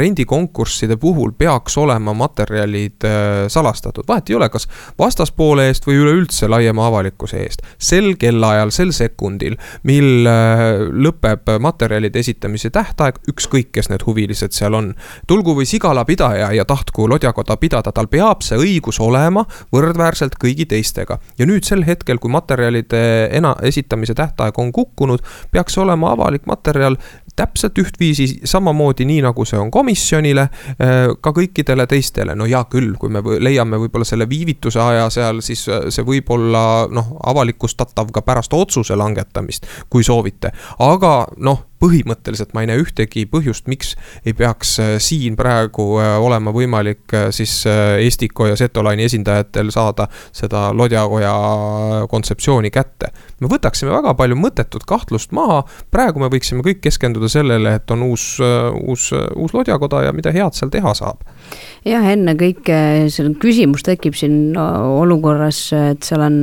rendikonkursside 0.00 0.96
puhul 1.00 1.34
peaks 1.38 1.76
olema 1.78 2.14
materjalid 2.16 3.06
eh, 3.06 3.46
salastatud, 3.52 4.06
vahet 4.08 4.30
ei 4.30 4.38
ole, 4.38 4.48
kas 4.52 4.68
vastaspoole 4.98 5.68
eest 5.70 5.86
või 5.88 6.00
üleüldse 6.02 6.48
laiema 6.48 6.86
avalikkuse 6.90 7.42
eest. 7.44 7.64
sel 7.78 8.14
kellaajal, 8.20 8.72
sel 8.74 8.92
sekundil, 8.96 9.56
mil 9.86 10.26
lõpeb 10.26 11.50
materjalide 11.60 12.20
esitamise 12.22 12.70
tähtaeg, 12.70 13.20
ükskõik, 13.30 13.70
kes 13.74 13.90
need 13.92 14.04
huvilised 14.06 14.54
seal 14.56 14.74
on. 14.74 14.94
tulgu 15.26 15.54
või 15.56 15.66
sigalapidaja 15.66 16.52
ja 16.52 16.64
tahtku 16.64 17.08
lodjakoda 17.08 17.56
pidada, 17.56 17.92
tal 17.92 18.08
peab 18.12 18.42
see 18.42 18.58
õigus 18.60 19.00
olema 19.00 19.44
võrdväärselt 19.72 20.36
kõigi 20.40 20.66
teistega 20.70 21.18
ja 21.38 21.46
nüüd 21.46 21.64
sel 21.64 21.84
hetkel, 21.86 22.18
kui 22.18 22.30
materjalide 22.32 23.28
ena-, 23.36 23.56
esitamise 23.62 24.05
tähtaeg 24.14 24.58
on 24.58 24.72
kukkunud, 24.72 25.22
peaks 25.50 25.78
olema 25.78 26.12
avalik 26.12 26.46
materjal 26.46 26.96
täpselt 27.36 27.78
ühtviisi 27.78 28.40
samamoodi, 28.44 29.04
nii 29.04 29.20
nagu 29.26 29.44
see 29.44 29.58
on 29.60 29.70
komisjonile, 29.70 30.46
äh, 30.80 30.94
ka 31.20 31.32
kõikidele 31.36 31.86
teistele, 31.86 32.34
no 32.34 32.48
hea 32.48 32.62
küll, 32.72 32.94
kui 33.00 33.12
me 33.12 33.22
leiame 33.40 33.80
võib-olla 33.80 34.08
selle 34.08 34.28
viivituse 34.28 34.80
aja 34.80 35.10
seal, 35.12 35.42
siis 35.44 35.66
äh, 35.68 35.88
see 35.92 36.06
võib 36.06 36.30
olla 36.32 36.86
noh, 36.90 37.16
avalikustatav 37.28 38.12
ka 38.12 38.24
pärast 38.24 38.56
otsuse 38.56 38.96
langetamist, 38.96 39.68
kui 39.90 40.04
soovite, 40.04 40.52
aga 40.78 41.18
noh 41.36 41.66
põhimõtteliselt 41.82 42.54
ma 42.54 42.64
ei 42.64 42.70
näe 42.70 42.80
ühtegi 42.82 43.26
põhjust, 43.30 43.66
miks 43.70 43.94
ei 44.24 44.34
peaks 44.36 44.76
äh, 44.82 44.92
siin 45.02 45.36
praegu 45.36 45.86
olema 45.96 46.52
võimalik 46.54 47.14
siis 47.34 47.52
Estiko 47.66 48.46
ja 48.50 48.56
Setolaini 48.56 49.06
esindajatel 49.06 49.70
saada 49.74 50.08
seda 50.34 50.68
Lodjakoja 50.74 51.32
kontseptsiooni 52.10 52.70
kätte. 52.70 53.12
me 53.40 53.50
võtaksime 53.52 53.92
väga 53.92 54.14
palju 54.14 54.36
mõttetut 54.40 54.86
kahtlust 54.88 55.32
maha, 55.36 55.62
praegu 55.90 56.20
me 56.22 56.30
võiksime 56.32 56.64
kõik 56.66 56.80
keskenduda 56.84 57.28
sellele, 57.28 57.76
et 57.76 57.90
on 57.90 58.02
uus, 58.08 58.36
uus, 58.82 59.10
uus 59.36 59.54
lodjakoda 59.54 60.06
ja 60.06 60.12
mida 60.16 60.32
head 60.32 60.56
seal 60.56 60.72
teha 60.72 60.94
saab. 60.94 61.24
Jah, 61.86 62.06
ennekõike 62.12 62.78
see 63.12 63.32
küsimus 63.42 63.84
tekib 63.86 64.16
siin 64.18 64.56
olukorras, 64.56 65.60
et 65.76 66.06
seal 66.06 66.24
on, 66.26 66.38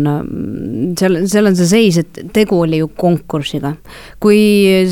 seal, 1.00 1.20
seal 1.30 1.50
on 1.50 1.58
see 1.60 1.70
seis, 1.70 2.00
et 2.04 2.22
tegu 2.36 2.62
oli 2.64 2.80
ju 2.82 2.90
konkursiga. 3.00 3.76
kui 4.24 4.40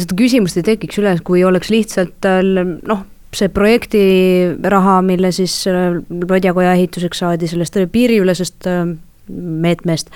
seda 0.02 0.18
küsimust 0.20 0.60
ei 0.60 0.68
tekiks 0.74 1.02
üles, 1.02 1.24
kui 1.26 1.46
oleks 1.48 1.72
lihtsalt 1.74 2.28
noh, 2.28 3.06
see 3.36 3.52
projektiraha, 3.54 5.00
mille 5.08 5.32
siis 5.36 5.56
lodjakoja 5.68 6.76
ehituseks 6.76 7.24
saadi 7.24 7.48
sellest 7.48 7.80
piiriülesest 7.92 8.68
meetmest 9.32 10.12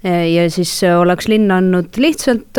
ja 0.00 0.46
siis 0.48 0.72
oleks 0.96 1.28
linn 1.28 1.52
andnud 1.52 1.98
lihtsalt 2.00 2.56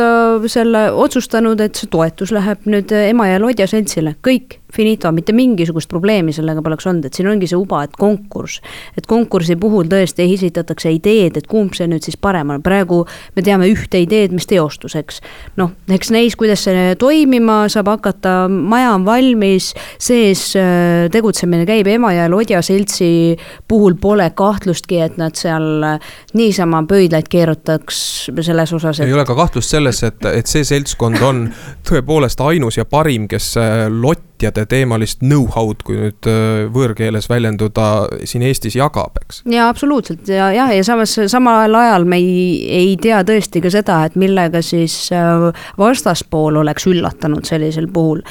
selle, 0.53 0.83
otsustanud, 0.93 1.61
et 1.65 1.79
see 1.79 1.89
toetus 1.89 2.33
läheb 2.35 2.67
nüüd 2.69 2.93
Emajõe 2.93 3.39
Lodja 3.41 3.65
seltsile, 3.71 4.13
kõik 4.21 4.59
finito, 4.73 5.11
mitte 5.11 5.33
mingisugust 5.35 5.89
probleemi 5.91 6.33
sellega 6.35 6.63
poleks 6.63 6.87
olnud, 6.89 7.07
et 7.07 7.17
siin 7.17 7.29
ongi 7.31 7.49
see 7.49 7.59
uba, 7.59 7.83
et 7.85 7.95
konkurss. 7.99 8.61
et 8.97 9.07
konkursi 9.07 9.55
puhul 9.59 9.89
tõesti 9.91 10.25
esitatakse 10.33 10.91
ideed, 10.91 11.37
et 11.37 11.47
kumb 11.47 11.75
see 11.77 11.87
nüüd 11.91 12.05
siis 12.05 12.17
parem 12.17 12.53
on, 12.53 12.63
praegu 12.63 13.03
me 13.35 13.43
teame 13.45 13.67
ühte 13.71 14.01
ideed, 14.01 14.33
mis 14.35 14.47
teostuseks. 14.49 15.21
noh, 15.57 15.73
eks 15.91 16.11
näis, 16.13 16.37
kuidas 16.39 16.65
see 16.67 16.95
toimima 16.99 17.65
saab 17.71 17.91
hakata, 17.93 18.47
maja 18.49 18.93
on 18.95 19.05
valmis, 19.05 19.71
sees 20.01 20.51
äh, 20.59 21.07
tegutsemine 21.11 21.65
käib, 21.69 21.89
Emajõe 21.91 22.29
Lodja 22.31 22.61
seltsi 22.65 23.37
puhul 23.67 23.97
pole 24.01 24.29
kahtlustki, 24.35 25.01
et 25.03 25.19
nad 25.21 25.35
seal 25.39 25.83
äh, 25.85 26.11
niisama 26.37 26.83
pöidlaid 26.89 27.29
keerutaks 27.31 28.01
selles 28.41 28.73
osas 28.73 28.99
et.... 28.99 29.07
ei 29.07 29.15
ole 29.15 29.25
ka 29.27 29.35
kahtlust 29.37 29.75
selles, 29.75 30.01
et, 30.07 30.25
et 30.31 30.47
see 30.47 30.65
seltskond 30.67 31.21
on 31.25 31.45
tõepoolest 31.87 32.41
ainus 32.45 32.79
ja 32.79 32.85
parim, 32.89 33.27
kes 33.31 33.53
äh, 33.59 33.85
lott 33.91 34.30
tootjate 34.41 34.65
teemalist 34.65 35.21
know-how'd, 35.21 35.83
kui 35.85 35.97
nüüd 35.99 36.27
äh, 36.29 36.65
võõrkeeles 36.73 37.27
väljenduda, 37.29 37.87
siin 38.25 38.43
Eestis 38.47 38.75
jagab, 38.77 39.19
eks. 39.21 39.43
jaa, 39.45 39.67
absoluutselt 39.69 40.29
ja 40.31 40.49
jah, 40.55 40.71
ja 40.73 40.85
samas 40.85 41.13
samal 41.31 41.75
ajal 41.77 42.07
me 42.09 42.17
ei, 42.17 42.55
ei 42.81 42.95
tea 43.01 43.21
tõesti 43.27 43.61
ka 43.61 43.71
seda, 43.73 43.99
et 44.07 44.17
millega 44.19 44.63
siis 44.65 44.95
äh, 45.13 45.49
vastaspool 45.77 46.57
oleks 46.63 46.87
üllatanud 46.89 47.45
sellisel 47.45 47.89
puhul. 47.93 48.23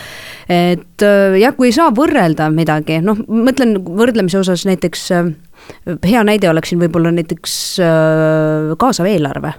et 0.49 1.07
äh, 1.07 1.39
jah, 1.41 1.55
kui 1.57 1.71
ei 1.71 1.77
saa 1.77 1.95
võrrelda 1.95 2.51
midagi, 2.55 2.99
noh, 3.05 3.23
mõtlen 3.31 3.79
võrdlemise 3.85 4.43
osas 4.43 4.67
näiteks 4.67 5.11
hea 6.09 6.23
näide 6.27 6.49
oleks 6.51 6.73
siin 6.73 6.81
võib-olla 6.81 7.13
näiteks 7.15 7.57
kaasav 8.81 9.07
eelarve 9.07 9.53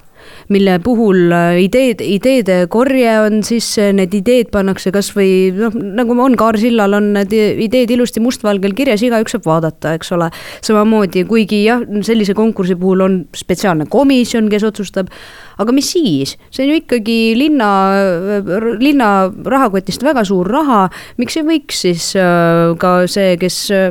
mille 0.51 0.77
puhul 0.83 1.31
äh, 1.35 1.59
ideed, 1.63 2.01
ideede 2.03 2.65
korje 2.71 3.13
on 3.23 3.41
siis, 3.47 3.67
need 3.95 4.13
ideed 4.17 4.51
pannakse 4.53 4.93
kasvõi 4.93 5.51
noh, 5.57 5.75
nagu 5.99 6.17
on 6.21 6.35
Kaarsillal 6.39 6.97
on 6.97 7.11
need 7.15 7.33
ideed 7.35 7.93
ilusti 7.95 8.23
mustvalgel 8.23 8.75
kirjas, 8.77 9.03
igaüks 9.05 9.37
saab 9.37 9.47
vaadata, 9.47 9.95
eks 9.97 10.11
ole. 10.17 10.31
samamoodi, 10.65 11.25
kuigi 11.29 11.63
jah, 11.65 11.85
sellise 12.05 12.35
konkursi 12.37 12.77
puhul 12.79 13.05
on 13.05 13.17
spetsiaalne 13.37 13.87
komisjon, 13.91 14.49
kes 14.51 14.67
otsustab 14.71 15.11
aga 15.61 15.75
mis 15.75 15.91
siis, 15.93 16.35
see 16.53 16.65
on 16.65 16.71
ju 16.73 16.79
ikkagi 16.81 17.17
linna, 17.37 17.69
linna 18.81 19.09
rahakotist 19.29 20.03
väga 20.05 20.23
suur 20.27 20.49
raha, 20.51 20.83
miks 21.21 21.37
ei 21.39 21.45
võiks 21.47 21.81
siis 21.85 22.11
äh, 22.19 22.73
ka 22.81 22.93
see, 23.11 23.35
kes 23.41 23.57
äh, 23.75 23.89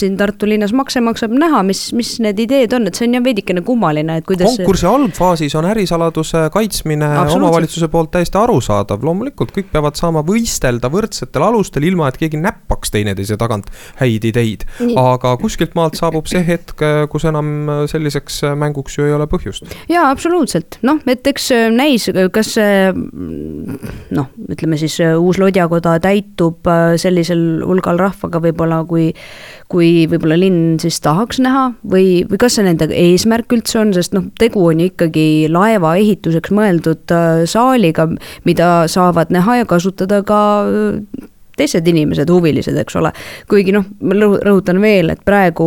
siin 0.00 0.18
Tartu 0.20 0.48
linnas 0.48 0.74
makse 0.76 1.02
maksab, 1.04 1.34
näha, 1.34 1.62
mis, 1.66 1.84
mis 1.96 2.14
need 2.22 2.40
ideed 2.44 2.74
on, 2.76 2.86
et 2.88 2.98
see 2.98 3.08
on 3.08 3.16
jah 3.18 3.24
veidikene 3.24 3.64
kummaline, 3.66 4.18
et 4.20 4.28
kuidas 4.28 4.58
konkursi 4.58 4.88
algfaasis 4.90 5.56
on 5.58 5.68
ärisaladuse 5.72 6.44
kaitsmine 6.54 7.08
omavalitsuse 7.36 7.88
poolt 7.92 8.12
täiesti 8.16 8.38
arusaadav, 8.40 9.02
loomulikult 9.06 9.54
kõik 9.54 9.70
peavad 9.72 9.98
saama 9.98 10.24
võistelda 10.26 10.90
võrdsetel 10.92 11.46
alustel, 11.48 11.86
ilma 11.88 12.10
et 12.10 12.20
keegi 12.20 12.40
näppaks 12.40 12.92
teineteise 12.94 13.38
tagant 13.40 13.70
häid 14.00 14.26
ideid. 14.28 14.66
aga 14.98 15.34
kuskilt 15.40 15.76
maalt 15.78 15.98
saabub 15.98 16.28
see 16.30 16.42
hetk, 16.46 16.84
kus 17.10 17.26
enam 17.28 17.70
selliseks 17.90 18.42
mänguks 18.58 18.98
ju 18.98 19.08
ei 19.08 19.16
ole 19.16 19.26
põhjust. 19.30 19.66
jaa, 19.90 20.08
absoluutselt, 20.10 20.78
noh, 20.86 21.00
et 21.12 21.28
eks 21.32 21.48
äh, 21.54 21.66
näis, 21.72 22.08
kas 22.34 22.54
see 22.56 22.90
noh, 22.92 24.28
ütleme 24.52 24.78
siis 24.80 24.98
äh, 25.04 25.14
uus 25.18 25.40
lodjakoda 25.40 25.96
täitub 26.02 26.68
äh, 26.70 26.94
sellisel 27.00 27.62
hulgal 27.66 28.00
rahvaga 28.00 28.42
võib-olla, 28.42 28.82
kui 28.88 29.10
kui 29.72 30.04
võib-olla 30.04 30.36
linn 30.36 30.76
siis 30.82 30.98
tahaks 31.00 31.38
näha 31.40 31.70
või, 31.88 32.26
või 32.28 32.40
kas 32.42 32.58
see 32.58 32.66
nende 32.66 32.90
eesmärk 32.92 33.54
üldse 33.56 33.78
on, 33.80 33.94
sest 33.96 34.12
noh, 34.12 34.26
tegu 34.40 34.66
on 34.68 34.82
ju 34.82 34.90
ikkagi 34.90 35.26
laeva 35.48 35.94
ehituseks 35.96 36.52
mõeldud 36.52 37.14
saaliga, 37.48 38.10
mida 38.44 38.72
saavad 38.92 39.32
näha 39.32 39.62
ja 39.62 39.68
kasutada 39.70 40.20
ka 40.28 40.42
teised 41.56 41.86
inimesed, 41.88 42.30
huvilised, 42.32 42.76
eks 42.80 42.96
ole. 42.96 43.12
kuigi 43.48 43.74
noh, 43.74 43.84
ma 44.08 44.16
rõhutan 44.16 44.80
veel, 44.80 45.12
et 45.12 45.20
praegu 45.24 45.66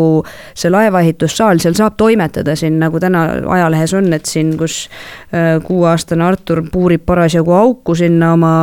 see 0.58 0.72
laevaehitussaal, 0.74 1.62
seal 1.62 1.76
saab 1.78 1.98
toimetada 2.00 2.56
siin, 2.58 2.80
nagu 2.82 3.00
täna 3.02 3.26
ajalehes 3.56 3.94
on, 3.98 4.10
et 4.18 4.26
siin, 4.30 4.56
kus 4.58 4.86
äh, 5.34 5.56
kuueaastane 5.66 6.26
Artur 6.26 6.64
puurib 6.72 7.06
parasjagu 7.06 7.54
auku 7.54 7.96
sinna 7.96 8.32
oma 8.34 8.54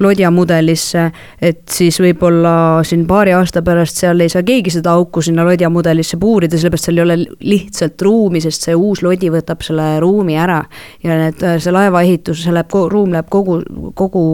lodja 0.00 0.30
mudelisse. 0.32 1.10
et 1.42 1.68
siis 1.70 2.00
võib-olla 2.00 2.82
siin 2.86 3.04
paari 3.06 3.34
aasta 3.36 3.62
pärast 3.62 4.00
seal 4.00 4.20
ei 4.20 4.32
saa 4.32 4.42
keegi 4.46 4.72
seda 4.78 4.94
auku 4.96 5.22
sinna 5.22 5.44
lodja 5.44 5.68
mudelisse 5.70 6.16
puurida, 6.20 6.56
sellepärast 6.56 6.88
seal 6.88 7.00
ei 7.00 7.04
ole 7.04 7.18
lihtsalt 7.44 8.02
ruumi, 8.02 8.40
sest 8.40 8.68
see 8.68 8.76
uus 8.78 9.04
lodi 9.04 9.30
võtab 9.32 9.64
selle 9.66 9.92
ruumi 10.00 10.38
ära. 10.40 10.62
ja 11.04 11.18
need, 11.18 11.44
see 11.60 11.72
laevaehitus, 11.74 12.44
see 12.44 12.54
läheb, 12.54 12.72
ruum 12.92 13.12
läheb 13.12 13.28
kogu, 13.30 13.60
kogu, 13.94 14.24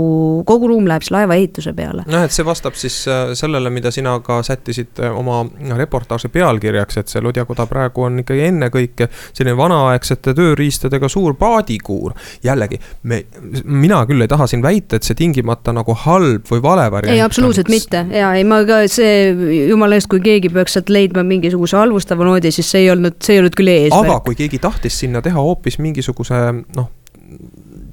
kogu 0.46 0.70
ruum 0.70 0.86
läheb 0.86 1.02
siis 1.02 1.14
laevaehituse 1.16 1.74
peale. 1.76 2.06
noh, 2.06 2.22
et 2.22 2.35
see 2.36 2.46
vastab 2.46 2.76
siis 2.78 2.96
äh, 3.08 3.32
sellele, 3.38 3.70
mida 3.70 3.90
sina 3.94 4.16
ka 4.24 4.40
sättisid 4.46 5.00
äh, 5.02 5.12
oma 5.16 5.42
reportaaži 5.76 6.28
pealkirjaks, 6.32 7.00
et 7.00 7.12
see 7.12 7.22
Lodjakoda 7.24 7.66
praegu 7.70 8.06
on 8.06 8.20
ikkagi 8.22 8.46
ennekõike 8.50 9.08
selline 9.26 9.56
vanaaegsete 9.58 10.34
tööriistadega 10.36 11.08
suur 11.12 11.36
paadikuur. 11.38 12.14
jällegi, 12.44 12.80
me, 13.02 13.22
mina 13.64 14.02
küll 14.06 14.24
ei 14.24 14.30
taha 14.30 14.46
siin 14.50 14.64
väita, 14.64 14.96
et 14.96 15.06
see 15.06 15.18
tingimata 15.18 15.74
nagu 15.76 15.96
halb 16.06 16.50
või 16.50 16.62
vale 16.62 16.88
variant 16.92 17.16
ei, 17.16 17.24
absoluutselt 17.24 17.70
on. 17.70 17.76
mitte 17.76 18.04
ja 18.16 18.32
ei, 18.36 18.44
ma 18.44 18.62
ka 18.68 18.82
see, 18.90 19.32
jumala 19.70 19.98
eest, 19.98 20.10
kui 20.12 20.22
keegi 20.24 20.52
peaks 20.52 20.76
sealt 20.76 20.92
leidma 20.92 21.24
mingisuguse 21.26 21.78
halvustava 21.80 22.28
noodi, 22.28 22.52
siis 22.54 22.70
see 22.70 22.84
ei 22.86 22.92
olnud, 22.94 23.18
see 23.22 23.36
ei 23.36 23.44
olnud 23.44 23.56
küll 23.58 23.72
eesmärk. 23.72 24.12
aga 24.12 24.20
kui 24.28 24.38
keegi 24.38 24.62
tahtis 24.62 25.00
sinna 25.04 25.24
teha 25.24 25.42
hoopis 25.42 25.80
mingisuguse 25.82 26.44
noh 26.76 26.95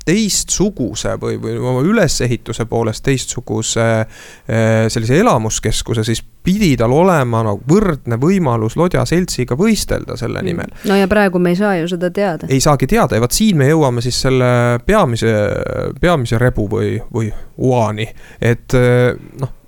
teistsuguse 0.05 1.15
või, 1.21 1.37
või 1.41 1.55
oma 1.59 1.81
ülesehituse 1.85 2.65
poolest 2.69 3.03
teistsuguse 3.05 3.85
eh, 4.03 4.85
sellise 4.91 5.19
elamuskeskuse, 5.21 6.03
siis 6.03 6.23
pidi 6.43 6.73
tal 6.79 6.91
olema 6.91 7.43
nagu 7.47 7.63
võrdne 7.69 8.17
võimalus 8.19 8.75
Lodja 8.79 9.05
seltsiga 9.07 9.55
võistelda 9.59 10.17
selle 10.19 10.41
mm. 10.41 10.49
nimel. 10.49 10.75
no 10.89 10.99
ja 10.99 11.07
praegu 11.11 11.39
me 11.39 11.53
ei 11.53 11.59
saa 11.59 11.77
ju 11.79 11.89
seda 11.91 12.11
teada. 12.11 12.49
ei 12.51 12.59
saagi 12.63 12.89
teada 12.91 13.17
ja 13.17 13.23
vot 13.23 13.35
siin 13.35 13.59
me 13.59 13.69
jõuame 13.71 14.03
siis 14.03 14.19
selle 14.25 14.79
peamise, 14.85 15.33
peamise 16.01 16.39
rebu 16.41 16.67
või, 16.71 16.95
või 17.13 17.31
oani, 17.57 18.09
et 18.41 18.79
eh, 18.79 19.11
noh 19.39 19.59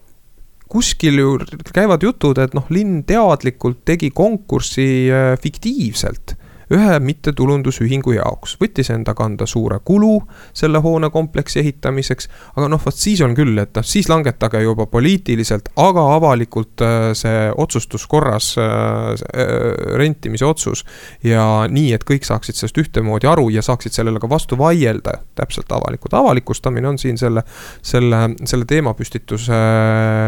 kuskil 0.76 1.20
ju 1.22 1.36
käivad 1.72 2.04
jutud, 2.04 2.40
et 2.42 2.56
noh, 2.58 2.66
linn 2.74 3.06
teadlikult 3.08 3.86
tegi 3.88 4.10
konkurssi 4.12 4.88
eh, 5.08 5.36
fiktiivselt 5.40 6.36
ühe 6.74 7.00
mittetulundusühingu 7.00 8.16
jaoks, 8.16 8.56
võttis 8.62 8.90
enda 8.94 9.14
kanda 9.18 9.46
suure 9.50 9.80
kulu 9.86 10.20
selle 10.54 10.82
hoonekompleksi 10.82 11.60
ehitamiseks. 11.62 12.30
aga 12.56 12.70
noh, 12.72 12.82
vot 12.86 12.96
siis 12.98 13.22
on 13.26 13.36
küll, 13.38 13.58
et 13.62 13.76
noh, 13.76 13.86
siis 13.86 14.10
langetage 14.10 14.62
juba 14.64 14.88
poliitiliselt, 14.90 15.70
aga 15.82 16.06
avalikult 16.16 16.82
äh, 16.86 17.10
see 17.18 17.52
otsustuskorras 17.66 18.56
äh, 18.58 18.66
äh, 19.14 19.54
rentimise 19.98 20.46
otsus. 20.46 20.86
ja 21.24 21.68
nii, 21.70 21.94
et 21.94 22.08
kõik 22.08 22.26
saaksid 22.26 22.58
sellest 22.58 22.82
ühtemoodi 22.82 23.30
aru 23.30 23.50
ja 23.54 23.62
saaksid 23.66 23.94
sellele 23.94 24.20
ka 24.20 24.30
vastu 24.30 24.58
vaielda, 24.58 25.20
täpselt 25.36 25.72
avalikult, 25.72 26.14
avalikustamine 26.14 26.88
on 26.88 27.00
siin 27.02 27.18
selle, 27.18 27.46
selle, 27.82 28.30
selle 28.46 28.66
teemapüstituse 28.70 29.62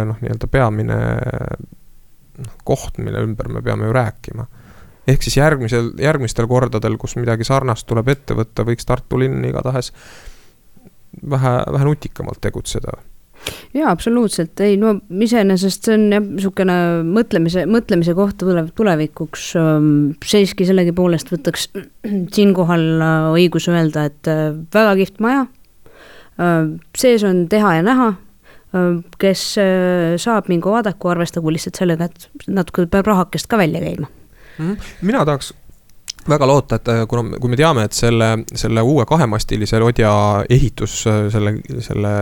noh, 0.08 0.22
nii-öelda 0.22 0.51
peamine 0.51 1.01
noh, 2.38 2.56
koht, 2.67 3.01
mille 3.01 3.25
ümber 3.25 3.50
me 3.51 3.62
peame 3.65 3.89
ju 3.89 3.98
rääkima 3.98 4.48
ehk 5.08 5.24
siis 5.24 5.38
järgmisel, 5.40 5.92
järgmistel 6.02 6.48
kordadel, 6.48 6.98
kus 6.98 7.16
midagi 7.20 7.48
sarnast 7.48 7.88
tuleb 7.88 8.10
ette 8.14 8.38
võtta, 8.38 8.66
võiks 8.68 8.88
Tartu 8.88 9.20
linn 9.20 9.46
igatahes 9.48 9.94
vähe, 11.30 11.54
vähe 11.74 11.88
nutikamalt 11.88 12.42
tegutseda 12.44 12.98
jaa, 13.76 13.92
absoluutselt, 13.92 14.60
ei 14.66 14.78
no 14.80 14.94
iseenesest 15.24 15.88
see 15.88 15.96
on 15.96 16.06
jah, 16.12 16.24
niisugune 16.24 16.78
mõtlemise, 17.08 17.66
mõtlemise 17.70 18.16
koht 18.18 18.38
tule, 18.42 18.66
tulevikuks. 18.78 19.50
Siiski 20.32 20.68
sellegipoolest 20.68 21.32
võtaks 21.34 21.68
siinkohal 22.36 22.86
äh, 23.04 23.28
õigus 23.38 23.70
öelda, 23.72 24.08
et 24.12 24.32
äh, 24.32 24.50
väga 24.74 24.96
kihvt 25.02 25.22
maja. 25.24 25.46
Äh, 26.42 26.64
sees 26.98 27.26
on 27.28 27.46
teha 27.52 27.78
ja 27.80 27.86
näha, 27.86 28.14
kes 29.18 29.42
saab, 30.22 30.50
mingu 30.52 30.70
vaadaku, 30.70 31.08
arvestagu 31.10 31.50
lihtsalt 31.50 31.80
sellega, 31.80 32.10
et 32.12 32.50
natuke 32.52 32.84
peab 32.92 33.08
rahakest 33.08 33.48
ka 33.50 33.58
välja 33.58 33.80
käima. 33.82 34.10
Mina 35.02 35.26
tahaks 35.26 35.54
väga 36.30 36.48
loota, 36.48 36.76
et 36.76 36.88
äh, 36.88 37.04
kuna, 37.08 37.38
kui 37.40 37.52
me 37.52 37.58
teame, 37.60 37.86
et 37.88 37.96
selle, 37.96 38.30
selle 38.58 38.82
uue 38.84 39.06
kahemastilise 39.08 39.80
lodja 39.80 40.12
ehitus, 40.50 41.00
äh, 41.08 41.28
selle, 41.32 41.54
selle 41.84 42.14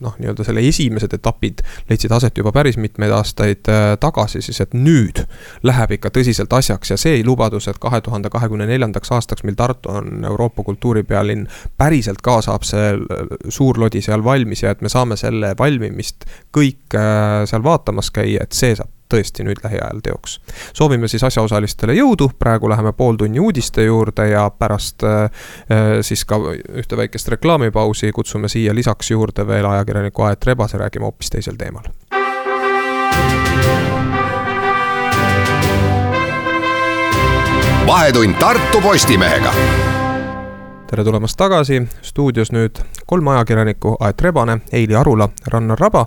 noh, 0.00 0.16
nii-öelda 0.18 0.46
selle 0.46 0.64
esimesed 0.68 1.14
etapid 1.18 1.62
leidsid 1.90 2.12
aset 2.14 2.38
juba 2.40 2.52
päris 2.56 2.78
mitmeid 2.80 3.12
aastaid 3.14 3.70
äh, 3.72 3.92
tagasi, 4.00 4.42
siis 4.44 4.62
et 4.64 4.76
nüüd 4.76 5.22
läheb 5.66 5.96
ikka 5.98 6.12
tõsiselt 6.14 6.52
asjaks 6.56 6.94
ja 6.94 7.00
see 7.00 7.22
lubadus, 7.26 7.68
et 7.68 7.80
kahe 7.82 8.00
tuhande 8.04 8.32
kahekümne 8.32 8.68
neljandaks 8.70 9.12
aastaks, 9.18 9.44
mil 9.44 9.58
Tartu 9.58 9.92
on 9.92 10.24
Euroopa 10.24 10.64
kultuuripealinn, 10.64 11.48
päriselt 11.76 12.22
ka 12.24 12.40
saab 12.44 12.66
see 12.68 12.94
suur 13.52 13.80
lodi 13.80 14.02
seal 14.04 14.24
valmis 14.24 14.64
ja 14.64 14.72
et 14.72 14.84
me 14.84 14.92
saame 14.92 15.18
selle 15.20 15.54
valmimist 15.58 16.28
kõik 16.54 16.96
seal 17.48 17.64
vaatamas 17.64 18.12
käia, 18.14 18.46
et 18.46 18.56
see 18.56 18.76
saab 18.78 18.97
tõesti 19.14 19.44
nüüd 19.46 19.62
lähiajal 19.64 20.00
teoks. 20.02 20.40
soovime 20.72 21.08
siis 21.08 21.24
asjaosalistele 21.24 21.94
jõudu, 21.94 22.30
praegu 22.38 22.68
läheme 22.68 22.92
pool 22.92 23.16
tunni 23.16 23.40
uudiste 23.40 23.84
juurde 23.84 24.28
ja 24.28 24.50
pärast 24.50 25.02
äh, 25.02 25.22
äh, 25.22 25.86
siis 26.00 26.24
ka 26.24 26.40
ühte 26.82 26.96
väikest 26.96 27.28
reklaamipausi 27.28 28.12
kutsume 28.12 28.48
siia 28.48 28.74
lisaks 28.74 29.10
juurde 29.10 29.46
veel 29.46 29.66
ajakirjaniku 29.66 30.22
Aet 30.22 30.46
Rebase, 30.46 30.78
räägime 30.78 31.04
hoopis 31.04 31.30
teisel 31.30 31.56
teemal. 31.56 31.88
vahetund 37.88 38.34
Tartu 38.34 38.80
Postimehega 38.80 39.52
tere 40.88 41.04
tulemast 41.04 41.36
tagasi, 41.36 41.82
stuudios 42.02 42.48
nüüd 42.54 42.78
kolm 43.08 43.28
ajakirjanikku, 43.28 43.96
Aet 44.04 44.22
Rebane, 44.24 44.58
Eili 44.72 44.96
Arula, 44.96 45.28
Rannar 45.52 45.80
Raba. 45.80 46.06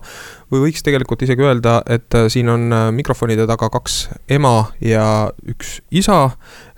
või 0.52 0.66
võiks 0.66 0.84
tegelikult 0.84 1.22
isegi 1.22 1.46
öelda, 1.46 1.78
et 1.88 2.16
äh, 2.18 2.26
siin 2.34 2.50
on 2.50 2.74
äh, 2.74 2.88
mikrofonide 2.92 3.46
taga 3.48 3.70
kaks 3.72 4.10
ema 4.30 4.72
ja 4.82 5.06
üks 5.48 5.78
isa. 5.92 6.32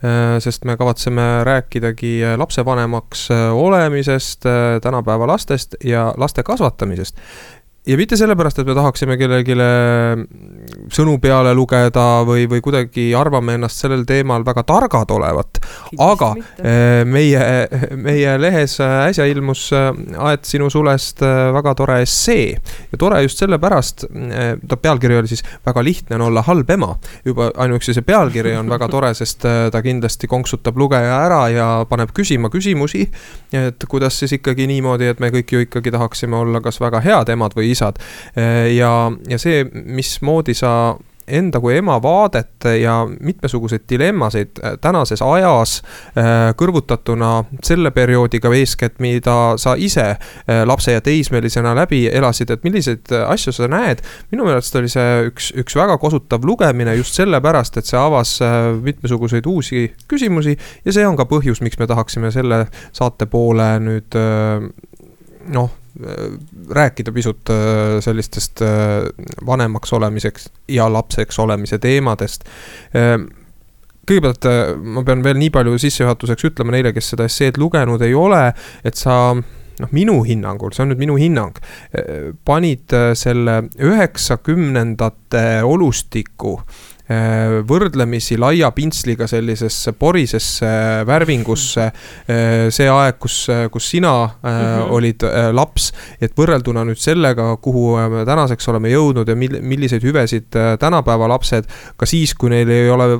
Äh, 0.04 0.36
sest 0.44 0.68
me 0.68 0.76
kavatseme 0.78 1.44
rääkidagi 1.48 2.36
lapsevanemaks 2.38 3.30
olemisest, 3.56 4.46
tänapäeva 4.84 5.28
lastest 5.28 5.76
ja 5.84 6.12
laste 6.18 6.44
kasvatamisest 6.44 7.18
ja 7.88 7.98
mitte 8.00 8.18
sellepärast, 8.18 8.62
et 8.62 8.68
me 8.68 8.76
tahaksime 8.78 9.18
kellelegi 9.20 9.56
sõnu 10.94 11.18
peale 11.22 11.52
lugeda 11.56 12.24
või, 12.28 12.46
või 12.50 12.62
kuidagi 12.64 13.10
arvame 13.18 13.58
ennast 13.58 13.82
sellel 13.84 14.06
teemal 14.08 14.46
väga 14.48 14.64
targad 14.68 15.12
olevat. 15.12 15.60
aga. 16.00 16.30
Eh, 16.64 17.04
meie, 17.06 17.42
meie 18.00 18.38
lehes 18.40 18.78
äsja 18.80 19.26
ilmus 19.28 19.66
eh, 19.76 19.90
Aet 20.24 20.48
sinu 20.48 20.70
sulest 20.72 21.22
eh, 21.26 21.52
väga 21.56 21.74
tore 21.76 22.00
essee. 22.06 22.54
ja 22.92 23.00
tore 23.00 23.22
just 23.24 23.42
sellepärast, 23.44 24.06
ta 24.68 24.78
pealkiri 24.78 25.18
oli 25.18 25.28
siis 25.28 25.44
Väga 25.66 25.84
lihtne 25.84 26.16
on 26.16 26.22
olla 26.30 26.42
halb 26.42 26.70
ema. 26.70 26.96
juba 27.26 27.52
ainuüksi 27.58 27.94
see 27.94 28.06
pealkiri 28.08 28.56
on 28.58 28.70
väga 28.70 28.88
tore, 28.88 29.14
sest 29.14 29.44
ta 29.44 29.82
kindlasti 29.82 30.28
konksutab 30.28 30.78
lugeja 30.78 31.20
ära 31.26 31.42
ja 31.52 31.68
paneb 31.90 32.14
küsima 32.16 32.50
küsimusi. 32.50 33.10
et 33.52 33.86
kuidas 33.88 34.20
siis 34.20 34.32
ikkagi 34.40 34.68
niimoodi, 34.68 35.12
et 35.12 35.20
me 35.20 35.30
kõik 35.34 35.52
ju 35.52 35.60
ikkagi 35.68 35.92
tahaksime 35.92 36.36
olla 36.36 36.62
kas 36.62 36.80
väga 36.82 37.04
head 37.04 37.30
emad 37.30 37.56
või 37.58 37.73
isad. 37.74 38.00
ja, 38.78 38.94
ja 39.30 39.42
see, 39.42 39.66
mismoodi 39.74 40.56
sa 40.58 40.74
enda 41.28 41.60
kui 41.64 41.78
ema 41.78 41.96
vaadet 42.04 42.66
ja 42.82 43.08
mitmesuguseid 43.20 43.86
dilemmasid 43.90 44.60
tänases 44.82 45.22
ajas 45.22 45.78
kõrvutatuna 46.60 47.32
selle 47.64 47.92
perioodiga 47.96 48.52
eeskätt, 48.54 49.00
mida 49.04 49.56
sa 49.62 49.76
ise 49.80 50.16
lapse 50.66 50.96
ja 50.96 51.02
teismelisena 51.02 51.76
läbi 51.78 52.06
elasid, 52.12 52.52
et 52.52 52.64
milliseid 52.64 53.14
asju 53.28 53.54
sa 53.56 53.70
näed. 53.72 54.04
minu 54.32 54.48
meelest 54.48 54.76
oli 54.76 54.92
see 54.92 55.30
üks, 55.30 55.52
üks 55.64 55.78
väga 55.80 55.98
kosutav 55.98 56.44
lugemine 56.46 56.96
just 57.00 57.16
sellepärast, 57.20 57.78
et 57.78 57.88
see 57.88 58.00
avas 58.00 58.40
mitmesuguseid 58.82 59.48
uusi 59.48 59.86
küsimusi 60.08 60.58
ja 60.86 60.96
see 60.96 61.08
on 61.08 61.18
ka 61.20 61.28
põhjus, 61.30 61.64
miks 61.64 61.80
me 61.80 61.88
tahaksime 61.88 62.32
selle 62.32 62.66
saate 62.92 63.26
poole 63.32 63.70
nüüd 63.84 64.20
noh 65.54 65.83
rääkida 66.70 67.12
pisut 67.12 67.50
äh, 67.50 68.02
sellistest 68.02 68.62
äh, 68.62 68.68
vanemaks 69.46 69.94
olemiseks 69.94 70.50
ja 70.68 70.94
lapseks 70.94 71.40
olemise 71.40 71.78
teemadest. 71.80 72.48
Kõigepealt 74.04 74.48
äh, 74.50 74.74
ma 74.76 75.04
pean 75.06 75.24
veel 75.24 75.38
nii 75.40 75.52
palju 75.54 75.78
sissejuhatuseks 75.86 76.50
ütlema 76.50 76.74
neile, 76.76 76.94
kes 76.96 77.14
seda 77.14 77.28
esseed 77.30 77.60
lugenud 77.62 78.02
ei 78.02 78.16
ole, 78.18 78.48
et 78.84 78.98
sa 79.00 79.36
noh, 79.36 79.92
minu 79.94 80.20
hinnangul, 80.26 80.74
see 80.74 80.84
on 80.86 80.92
nüüd 80.94 81.04
minu 81.06 81.18
hinnang, 81.18 81.58
panid 82.46 82.94
selle 83.18 83.62
üheksakümnendate 83.78 85.46
olustiku 85.66 86.58
Äh, 86.58 86.93
võrdlemisi 87.68 88.38
laia 88.40 88.70
pintsliga 88.72 89.28
sellisesse 89.28 89.92
porisesse 90.00 90.70
värvingusse. 91.08 91.90
Äh, 92.30 92.70
see 92.72 92.88
aeg, 92.90 93.18
kus, 93.20 93.48
kus 93.72 93.90
sina 93.90 94.14
mm 94.26 94.50
-hmm. 94.50 94.92
olid 94.96 95.26
laps, 95.52 95.92
et 96.22 96.32
võrrelduna 96.38 96.86
nüüd 96.86 97.00
sellega, 97.00 97.58
kuhu 97.58 97.98
me 98.10 98.26
tänaseks 98.26 98.68
oleme 98.70 98.90
jõudnud 98.90 99.28
ja 99.28 99.36
mil-, 99.36 99.62
milliseid 99.62 100.04
hüvesid 100.04 100.50
tänapäeva 100.80 101.28
lapsed 101.28 101.68
ka 101.98 102.06
siis, 102.06 102.34
kui 102.34 102.50
neil 102.50 102.70
ei 102.70 102.90
ole 102.90 103.20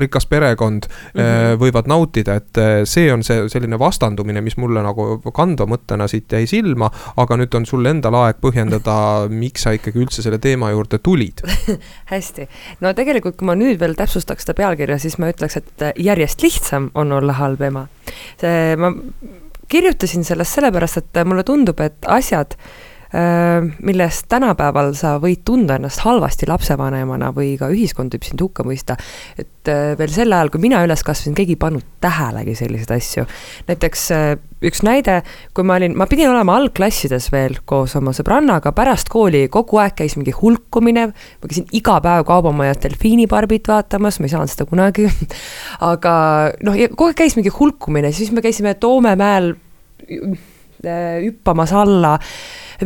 rikas 0.00 0.26
perekond 0.26 0.86
mm, 0.86 1.20
-hmm. 1.20 1.58
võivad 1.60 1.88
nautida, 1.90 2.36
et 2.40 2.60
see 2.88 3.12
on 3.12 3.22
see 3.26 3.48
selline 3.52 3.78
vastandumine, 3.78 4.40
mis 4.40 4.56
mulle 4.56 4.82
nagu 4.84 5.18
kandva 5.34 5.66
mõttena 5.70 6.08
siit 6.08 6.32
jäi 6.32 6.46
silma. 6.46 6.90
aga 7.16 7.36
nüüd 7.36 7.54
on 7.54 7.66
sul 7.66 7.86
endal 7.86 8.14
aeg 8.14 8.40
põhjendada, 8.40 8.96
miks 9.42 9.66
sa 9.66 9.74
ikkagi 9.76 9.98
üldse 9.98 10.22
selle 10.22 10.38
teema 10.38 10.70
juurde 10.70 10.98
tulid 10.98 11.42
hästi, 12.12 12.48
no 12.80 12.92
tegelikult 12.92 13.36
kui 13.36 13.46
ma 13.46 13.56
nüüd 13.58 13.80
veel 13.80 13.94
täpsustaks 13.98 14.46
seda 14.46 14.56
pealkirja, 14.58 14.98
siis 14.98 15.18
ma 15.18 15.30
ütleks, 15.32 15.56
et 15.60 15.86
järjest 15.96 16.42
lihtsam 16.42 16.90
on 16.94 17.12
olla 17.12 17.36
halb 17.38 17.62
ema. 17.62 17.86
see, 18.40 18.76
ma 18.76 18.92
kirjutasin 19.72 20.24
sellest 20.24 20.58
sellepärast, 20.58 21.00
et 21.00 21.22
mulle 21.24 21.44
tundub, 21.48 21.80
et 21.80 22.08
asjad 22.10 22.56
Äh, 23.12 23.60
millest 23.84 24.24
tänapäeval 24.32 24.94
sa 24.96 25.18
võid 25.20 25.42
tunda 25.44 25.74
ennast 25.76 26.00
halvasti 26.00 26.46
lapsevanemana 26.48 27.28
või 27.36 27.58
ka 27.60 27.68
ühiskond 27.68 28.14
võib 28.14 28.24
sind 28.24 28.40
hukka 28.40 28.64
mõista. 28.64 28.96
et 29.36 29.68
äh, 29.68 29.92
veel 29.98 30.08
sel 30.08 30.32
ajal, 30.32 30.48
kui 30.48 30.62
mina 30.62 30.80
üles 30.80 31.04
kasvasin, 31.04 31.34
keegi 31.36 31.52
ei 31.52 31.60
pannud 31.60 31.84
tähelegi 32.00 32.54
selliseid 32.56 32.94
asju. 32.96 33.26
näiteks 33.68 34.06
äh, 34.16 34.24
üks 34.64 34.80
näide, 34.88 35.18
kui 35.52 35.68
ma 35.68 35.76
olin, 35.76 35.92
ma 35.92 36.06
pidin 36.08 36.32
olema 36.32 36.56
algklassides 36.56 37.28
veel 37.34 37.60
koos 37.68 37.98
oma 38.00 38.16
sõbrannaga, 38.16 38.72
pärast 38.72 39.12
kooli 39.12 39.44
kogu 39.52 39.82
aeg 39.84 39.98
käis 40.00 40.16
mingi 40.16 40.32
hulkumine, 40.32 41.06
ma 41.12 41.52
käisin 41.52 41.68
iga 41.76 42.00
päev 42.00 42.24
Kaubamajas 42.32 42.80
delfiiniparbit 42.80 43.68
vaatamas, 43.68 44.22
ma 44.22 44.30
ei 44.30 44.36
saanud 44.38 44.56
seda 44.56 44.70
kunagi 44.72 45.04
aga 45.92 46.16
noh, 46.64 46.80
kogu 46.96 47.12
aeg 47.12 47.20
käis 47.26 47.36
mingi 47.36 47.52
hulkumine, 47.60 48.16
siis 48.16 48.32
me 48.32 48.40
käisime 48.40 48.72
Toomemäel 48.80 49.52
hüppamas 50.80 51.76
alla 51.76 52.16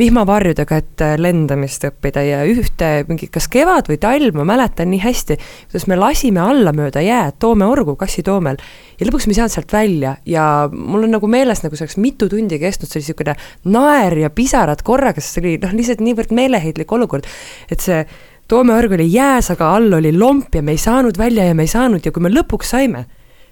vihmavarjudega, 0.00 0.78
et 0.82 1.02
äh, 1.04 1.14
lendamist 1.20 1.84
õppida 1.88 2.22
ja 2.26 2.42
ühte 2.48 2.90
mingi, 3.08 3.28
kas 3.32 3.48
kevad 3.52 3.88
või 3.90 3.98
talv, 4.02 4.36
ma 4.38 4.44
mäletan 4.48 4.90
nii 4.92 5.00
hästi, 5.02 5.36
kuidas 5.70 5.86
me 5.90 5.98
lasime 5.98 6.42
alla 6.42 6.72
mööda 6.76 7.02
jääd 7.04 7.38
Toome 7.42 7.68
orgu 7.68 7.96
kassitoomel 7.98 8.60
ja 9.00 9.08
lõpuks 9.08 9.26
me 9.26 9.34
ei 9.34 9.40
saanud 9.40 9.54
sealt 9.54 9.74
välja. 9.76 10.16
Ja 10.28 10.44
mul 10.72 11.06
on 11.06 11.16
nagu 11.16 11.30
meeles, 11.30 11.62
nagu 11.64 11.78
see 11.78 11.86
oleks 11.86 11.98
mitu 12.02 12.28
tundi 12.32 12.60
kestnud, 12.62 12.90
see 12.90 13.00
oli 13.00 13.06
niisugune 13.06 13.36
naer 13.76 14.18
ja 14.20 14.30
pisarad 14.34 14.84
korraga, 14.86 15.22
sest 15.22 15.38
see 15.38 15.44
oli 15.44 15.54
noh, 15.62 15.74
lihtsalt 15.76 16.04
niivõrd 16.04 16.34
meeleheitlik 16.36 16.96
olukord, 16.96 17.28
et 17.70 17.84
see 17.84 18.04
Toome 18.46 18.76
org 18.78 18.92
oli 18.94 19.08
jääs, 19.10 19.48
aga 19.56 19.72
all 19.74 19.96
oli 19.96 20.12
lomp 20.14 20.54
ja 20.54 20.60
me 20.62 20.76
ei 20.76 20.78
saanud 20.78 21.16
välja 21.18 21.48
ja 21.48 21.54
me 21.58 21.64
ei 21.66 21.70
saanud 21.72 22.04
ja 22.06 22.12
kui 22.14 22.22
me 22.22 22.30
lõpuks 22.30 22.68
saime, 22.76 23.02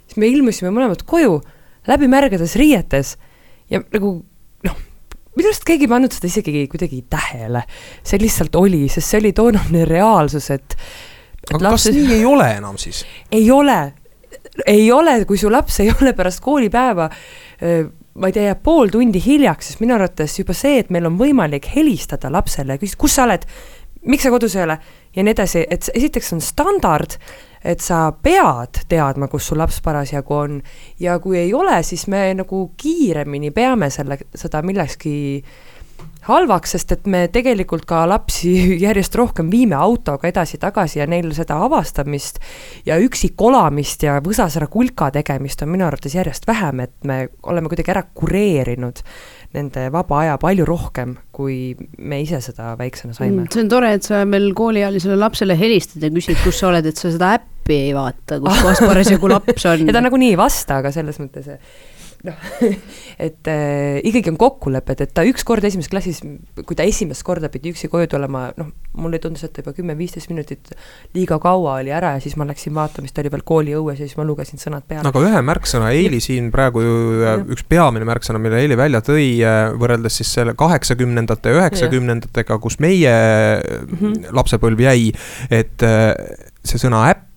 siis 0.07 0.20
me 0.22 0.28
ilmusime 0.30 0.70
mõlemad 0.70 1.02
koju 1.02 1.40
läbimärgades 1.90 2.54
riietes 2.61 3.16
ja 3.72 3.80
nagu 3.90 4.20
minu 5.35 5.51
arust 5.51 5.66
keegi 5.66 5.88
ei 5.88 5.90
pannud 5.90 6.14
seda 6.14 6.31
isegi 6.31 6.66
kuidagi 6.70 7.03
tähele. 7.11 7.64
see 8.05 8.23
lihtsalt 8.23 8.55
oli, 8.61 8.87
sest 8.92 9.11
see 9.11 9.23
oli 9.23 9.35
toonane 9.37 9.85
reaalsus, 9.88 10.51
et, 10.55 10.77
et. 10.77 11.53
aga 11.55 11.70
lapse... 11.70 11.90
kas 11.90 11.99
nii 11.99 12.20
ei 12.20 12.25
ole 12.29 12.49
enam 12.61 12.79
siis? 12.81 13.05
ei 13.33 13.51
ole, 13.51 13.81
ei 14.66 14.88
ole, 14.92 15.18
kui 15.29 15.40
su 15.40 15.53
laps 15.53 15.81
ei 15.85 15.92
ole 15.94 16.14
pärast 16.16 16.42
koolipäeva 16.44 17.11
ma 18.14 18.31
ei 18.31 18.35
tea, 18.35 18.51
jääb 18.51 18.61
pool 18.62 18.92
tundi 18.94 19.18
hiljaks, 19.23 19.70
siis 19.70 19.81
minu 19.83 19.97
arvates 19.97 20.37
juba 20.38 20.55
see, 20.55 20.79
et 20.83 20.90
meil 20.94 21.09
on 21.09 21.16
võimalik 21.18 21.66
helistada 21.75 22.31
lapsele 22.31 22.77
ja 22.77 22.83
küsida, 22.83 23.01
kus 23.01 23.16
sa 23.18 23.25
oled, 23.27 23.47
miks 24.04 24.26
sa 24.26 24.32
kodus 24.34 24.56
ei 24.56 24.64
ole? 24.64 24.78
Ja 25.16 25.22
nii 25.22 25.34
edasi, 25.34 25.66
et 25.70 25.90
esiteks 25.94 26.32
on 26.34 26.40
standard 26.44 27.18
et 27.64 27.80
sa 27.80 28.10
pead 28.22 28.84
teadma, 28.90 29.28
kus 29.32 29.48
su 29.48 29.56
laps 29.58 29.80
parasjagu 29.84 30.36
on. 30.36 30.58
Ja 31.00 31.18
kui 31.22 31.38
ei 31.40 31.54
ole, 31.56 31.80
siis 31.82 32.06
me 32.12 32.26
nagu 32.36 32.66
kiiremini 32.80 33.54
peame 33.56 33.88
selle, 33.90 34.20
seda 34.36 34.60
millekski 34.62 35.14
halvaks, 36.24 36.74
sest 36.74 36.92
et 36.96 37.06
me 37.10 37.26
tegelikult 37.32 37.84
ka 37.88 38.02
lapsi 38.08 38.52
järjest 38.84 39.16
rohkem 39.16 39.50
viime 39.52 39.76
autoga 39.76 40.28
edasi-tagasi 40.28 41.00
ja 41.00 41.08
neil 41.08 41.30
seda 41.36 41.58
avastamist 41.64 42.40
ja 42.86 42.98
üksi 43.00 43.32
kolamist 43.36 44.04
ja 44.06 44.18
võsasõra 44.24 44.68
kulka 44.72 45.10
tegemist 45.14 45.64
on 45.64 45.72
minu 45.72 45.86
arvates 45.88 46.16
järjest 46.16 46.48
vähem, 46.48 46.84
et 46.84 46.94
me 47.04 47.28
oleme 47.42 47.72
kuidagi 47.72 47.92
ära 47.96 48.04
kureerinud 48.14 49.04
nende 49.54 49.86
vaba 49.94 50.20
aja 50.24 50.36
palju 50.42 50.66
rohkem, 50.68 51.16
kui 51.34 51.74
me 51.98 52.20
ise 52.24 52.40
seda 52.44 52.72
väiksena 52.78 53.14
saime. 53.16 53.44
Mm, 53.44 53.50
see 53.54 53.64
on 53.64 53.72
tore, 53.72 53.92
et 53.96 54.06
sa 54.06 54.24
veel 54.28 54.50
kooliealisele 54.56 55.18
lapsele 55.20 55.56
helistad 55.58 56.04
ja 56.04 56.10
küsid, 56.14 56.38
kus 56.42 56.60
sa 56.60 56.70
oled, 56.72 56.86
et 56.90 57.00
sa 57.00 57.12
seda 57.14 57.34
äppi 57.38 57.78
ei 57.88 57.92
vaata, 57.96 58.40
kus 58.42 58.62
kohas 58.64 58.82
parasjagu 58.84 59.30
laps 59.30 59.66
on. 59.70 59.84
ja 59.88 59.96
ta 59.96 60.02
nagunii 60.04 60.32
ei 60.34 60.40
vasta, 60.40 60.80
aga 60.82 60.92
selles 60.94 61.20
mõttes 61.22 61.52
noh, 62.24 62.44
et 63.26 63.50
äh, 63.50 63.98
ikkagi 64.06 64.32
on 64.32 64.38
kokkulepped, 64.40 65.02
et 65.04 65.12
ta 65.16 65.24
ükskord 65.28 65.64
esimeses 65.66 65.90
klassis, 65.92 66.20
kui 66.64 66.78
ta 66.78 66.87
esimest 66.88 67.24
korda 67.26 67.50
pidi 67.52 67.72
üksi 67.74 67.90
koju 67.92 68.08
tulema, 68.14 68.46
noh, 68.58 68.70
mulle 69.00 69.20
tundus, 69.22 69.44
et 69.46 69.60
juba 69.60 69.74
kümme-viisteist 69.76 70.30
minutit 70.32 70.72
liiga 71.16 71.38
kaua 71.42 71.78
oli 71.82 71.92
ära 71.94 72.14
ja 72.16 72.22
siis 72.24 72.38
ma 72.40 72.46
läksin 72.48 72.74
vaatama, 72.76 73.08
siis 73.08 73.16
ta 73.16 73.24
oli 73.24 73.32
veel 73.34 73.44
kooliõues 73.50 74.00
ja 74.00 74.08
siis 74.08 74.16
ma 74.20 74.26
lugesin 74.28 74.62
sõnad 74.62 74.87
peale. 74.88 75.10
aga 75.10 75.24
ühe 75.26 75.44
märksõna, 75.50 75.90
Eili 75.94 76.22
siin 76.24 76.48
praegu 76.54 76.84
ju 76.84 76.96
üks 77.54 77.66
peamine 77.68 78.08
märksõna, 78.08 78.40
mille 78.42 78.62
Eili 78.62 78.78
välja 78.80 79.02
tõi, 79.04 79.28
äh, 79.44 79.68
võrreldes 79.80 80.20
siis 80.20 80.32
selle 80.38 80.56
kaheksakümnendate 80.58 81.52
ja 81.52 81.60
üheksakümnendatega, 81.60 82.58
kus 82.62 82.80
meie 82.82 83.14
mm 83.60 84.00
-hmm. 84.00 84.34
lapsepõlv 84.34 84.80
jäi, 84.88 85.12
et 85.50 85.84
äh, 85.84 86.12
see 86.64 86.80
sõna 86.80 87.04
äpp 87.12 87.34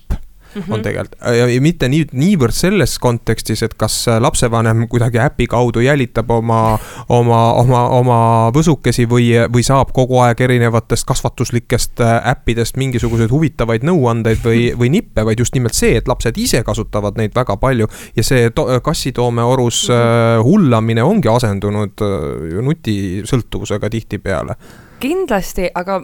mm 0.57 0.63
-hmm. 0.63 0.73
on 0.73 0.81
tegelikult 0.81 1.21
ja, 1.37 1.47
ja 1.47 1.61
mitte 1.61 1.89
nii, 1.89 2.07
niivõrd 2.11 2.55
selles 2.55 2.97
kontekstis, 2.99 3.63
et 3.63 3.73
kas 3.73 4.05
lapsevanem 4.19 4.87
kuidagi 4.87 5.19
äpi 5.19 5.47
kaudu 5.47 5.79
jälitab 5.79 6.31
oma, 6.31 6.79
oma, 7.09 7.41
oma, 7.53 7.81
oma 7.89 8.19
võsukesi 8.55 9.07
või, 9.09 9.29
või 9.53 9.63
saab 9.63 9.93
kogu 9.93 10.19
aeg 10.23 10.41
erinevatest 10.41 11.07
kasvatuslikest 11.07 12.01
äh, 12.01 12.17
äppidest 12.31 12.77
mingisuguseid 12.77 13.31
huvitavaid 13.31 13.85
nõuandeid 13.87 14.43
või, 14.43 14.71
või 14.79 14.89
nippe, 14.89 15.25
vaid 15.25 15.39
just 15.39 15.55
nimelt 15.55 15.77
see, 15.77 15.95
et 15.97 16.07
lapsed 16.07 16.37
ise 16.37 16.63
kasutavad 16.63 17.17
neid 17.17 17.35
väga 17.35 17.57
palju. 17.57 17.87
ja 18.15 18.23
see 18.23 18.51
kassitoome 18.83 19.43
orus 19.43 19.87
mm 19.89 19.95
-hmm. 19.95 20.43
hullamine 20.43 21.03
ongi 21.03 21.27
asendunud 21.27 22.01
äh, 22.01 22.61
nutisõltuvusega 22.63 23.89
tihtipeale 23.89 24.55
kindlasti, 24.99 25.69
aga 25.75 26.01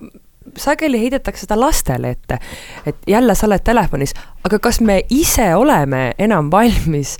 sageli 0.57 0.99
heidetakse 1.01 1.45
seda 1.45 1.57
lastele 1.59 2.13
ette, 2.15 2.39
et 2.85 3.07
jälle 3.07 3.35
sa 3.35 3.47
oled 3.47 3.63
telefonis, 3.63 4.13
aga 4.43 4.59
kas 4.59 4.81
me 4.81 5.01
ise 5.09 5.53
oleme 5.55 6.11
enam 6.17 6.51
valmis 6.51 7.17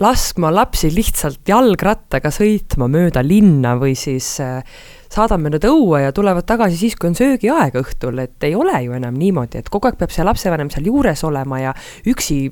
laskma 0.00 0.50
lapsi 0.50 0.90
lihtsalt 0.90 1.46
jalgrattaga 1.48 2.32
sõitma 2.34 2.88
mööda 2.90 3.22
linna 3.22 3.76
või 3.78 3.94
siis 3.98 4.26
äh, 4.42 4.58
saadame 5.14 5.52
nad 5.54 5.64
õue 5.68 6.02
ja 6.02 6.12
tulevad 6.14 6.46
tagasi 6.48 6.78
siis, 6.80 6.96
kui 6.98 7.12
on 7.12 7.18
söögiaeg 7.18 7.78
õhtul, 7.78 8.18
et 8.24 8.46
ei 8.46 8.56
ole 8.58 8.80
ju 8.84 8.96
enam 8.96 9.14
niimoodi, 9.18 9.62
et 9.62 9.70
kogu 9.70 9.88
aeg 9.88 9.98
peab 10.00 10.14
see 10.14 10.26
lapsevanem 10.26 10.72
seal 10.74 10.90
juures 10.90 11.22
olema 11.26 11.60
ja 11.62 11.74
üksi 12.10 12.48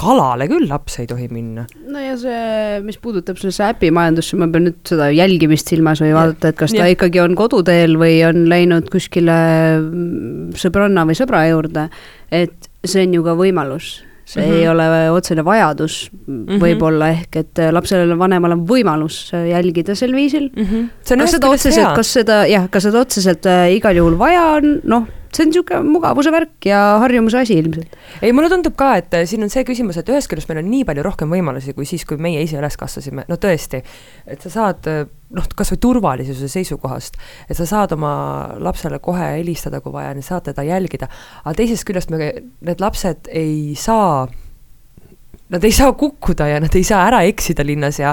kalale 0.00 0.46
küll 0.50 0.68
laps 0.70 0.98
ei 1.02 1.08
tohi 1.10 1.28
minna. 1.32 1.66
no 1.90 2.02
ja 2.02 2.16
see, 2.20 2.80
mis 2.86 2.98
puudutab 3.02 3.40
sellesse 3.40 3.70
äpimajandusse, 3.70 4.38
ma 4.40 4.50
pean 4.52 4.68
nüüd 4.68 4.80
seda 4.88 5.10
jälgimist 5.14 5.72
silmas 5.72 6.02
või 6.04 6.12
vaadata, 6.16 6.52
et 6.52 6.60
kas 6.60 6.74
ta 6.76 6.84
ja. 6.84 6.94
ikkagi 6.94 7.22
on 7.22 7.36
koduteel 7.38 7.96
või 8.00 8.20
on 8.28 8.44
läinud 8.50 8.90
kuskile 8.92 9.40
mm, 9.78 10.52
sõbranna 10.60 11.06
või 11.08 11.18
sõbra 11.18 11.46
juurde. 11.50 11.88
et 12.30 12.70
see 12.86 13.04
on 13.06 13.18
ju 13.18 13.26
ka 13.26 13.36
võimalus 13.38 14.00
see 14.30 14.46
mm 14.46 14.50
-hmm. 14.50 14.56
ei 14.56 14.68
ole 14.68 15.10
otsene 15.10 15.44
vajadus 15.44 16.10
mm 16.12 16.44
-hmm. 16.46 16.60
võib-olla 16.62 17.08
ehk 17.10 17.36
et 17.36 17.62
lapsel, 17.70 18.18
vanemal 18.18 18.52
on 18.52 18.66
võimalus 18.66 19.32
jälgida 19.34 19.94
sel 19.94 20.14
viisil 20.14 20.50
mm. 20.56 20.64
-hmm. 20.64 21.18
kas 21.18 21.30
seda 21.30 21.48
otseselt, 21.48 21.94
kas 21.96 22.12
seda 22.12 22.44
jah, 22.46 22.70
kas 22.70 22.82
seda 22.82 23.00
otseselt 23.00 23.46
äh, 23.46 23.72
igal 23.74 23.96
juhul 23.96 24.18
vaja 24.18 24.44
on, 24.58 24.80
noh 24.84 25.08
see 25.30 25.44
on 25.44 25.50
niisugune 25.52 25.86
mugavuse 25.86 26.32
värk 26.34 26.66
ja 26.66 26.78
harjumuse 27.02 27.38
asi 27.38 27.56
ilmselt. 27.60 27.94
ei, 28.22 28.32
mulle 28.32 28.50
tundub 28.50 28.74
ka, 28.78 28.92
et 29.00 29.14
äh, 29.14 29.24
siin 29.28 29.44
on 29.46 29.52
see 29.52 29.62
küsimus, 29.66 29.98
et 30.00 30.10
ühest 30.10 30.30
küljest 30.30 30.50
meil 30.50 30.62
on 30.62 30.70
nii 30.70 30.86
palju 30.88 31.04
rohkem 31.06 31.30
võimalusi 31.32 31.74
kui 31.76 31.86
siis, 31.88 32.04
kui 32.08 32.18
meie 32.20 32.42
ise 32.42 32.58
üles 32.58 32.76
kasvasime, 32.80 33.26
no 33.30 33.38
tõesti, 33.40 33.82
et 34.26 34.42
sa 34.46 34.52
saad 34.56 34.90
äh, 34.90 35.04
noh, 35.36 35.46
kasvõi 35.56 35.80
turvalisuse 35.82 36.50
seisukohast, 36.50 37.20
et 37.48 37.58
sa 37.58 37.68
saad 37.68 37.94
oma 37.96 38.12
lapsele 38.58 38.98
kohe 39.02 39.32
helistada, 39.36 39.82
kui 39.84 39.94
vaja, 39.94 40.16
saad 40.26 40.48
teda 40.50 40.66
jälgida, 40.66 41.10
aga 41.44 41.56
teisest 41.62 41.86
küljest 41.88 42.10
me, 42.14 42.32
need 42.66 42.82
lapsed 42.82 43.30
ei 43.32 43.74
saa 43.78 44.28
Nad 45.50 45.64
ei 45.66 45.72
saa 45.74 45.90
kukkuda 45.98 46.46
ja 46.46 46.60
nad 46.62 46.74
ei 46.78 46.84
saa 46.86 47.00
ära 47.08 47.24
eksida 47.26 47.64
linnas 47.66 47.96
ja 47.98 48.12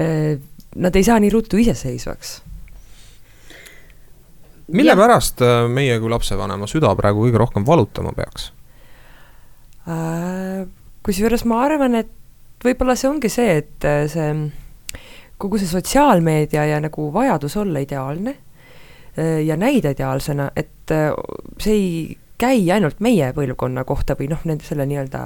äh, 0.00 0.38
nad 0.80 0.96
ei 0.96 1.04
saa 1.04 1.18
nii 1.20 1.28
ruttu 1.28 1.58
iseseisvaks 1.60 2.38
mille 4.72 4.94
ja. 4.94 4.98
pärast 4.98 5.42
äh, 5.44 5.64
meie 5.68 5.98
kui 6.00 6.10
lapsevanema 6.12 6.68
süda 6.70 6.92
praegu 6.98 7.26
kõige 7.26 7.40
rohkem 7.42 7.66
valutama 7.66 8.12
peaks 8.16 8.50
äh,? 9.88 10.66
kusjuures 11.06 11.46
ma 11.48 11.62
arvan, 11.64 11.96
et 11.96 12.10
võib-olla 12.64 12.96
see 12.98 13.08
ongi 13.08 13.30
see, 13.32 13.60
et 13.62 13.88
äh, 13.88 14.04
see 14.10 14.32
kogu 15.40 15.60
see 15.60 15.70
sotsiaalmeedia 15.70 16.66
ja 16.68 16.80
nagu 16.84 17.08
vajadus 17.14 17.56
olla 17.62 17.82
ideaalne 17.82 18.34
äh, 18.36 19.40
ja 19.46 19.56
näida 19.60 19.94
ideaalsena, 19.96 20.50
et 20.56 20.92
see 21.62 21.76
ei 21.76 22.18
käi 22.40 22.64
ainult 22.72 23.00
meie 23.04 23.30
põlvkonna 23.36 23.84
kohta 23.88 24.16
või 24.18 24.30
noh, 24.32 24.40
nende 24.48 24.64
selle 24.66 24.86
nii-öelda 24.88 25.20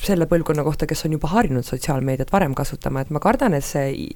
selle 0.00 0.26
põlvkonna 0.30 0.64
kohta, 0.66 0.88
kes 0.90 1.04
on 1.06 1.14
juba 1.16 1.30
harjunud 1.32 1.64
sotsiaalmeediat 1.66 2.32
varem 2.32 2.54
kasutama, 2.54 3.04
et 3.04 3.12
ma 3.14 3.22
kardan, 3.22 3.54
et 3.54 3.64
see, 3.64 4.08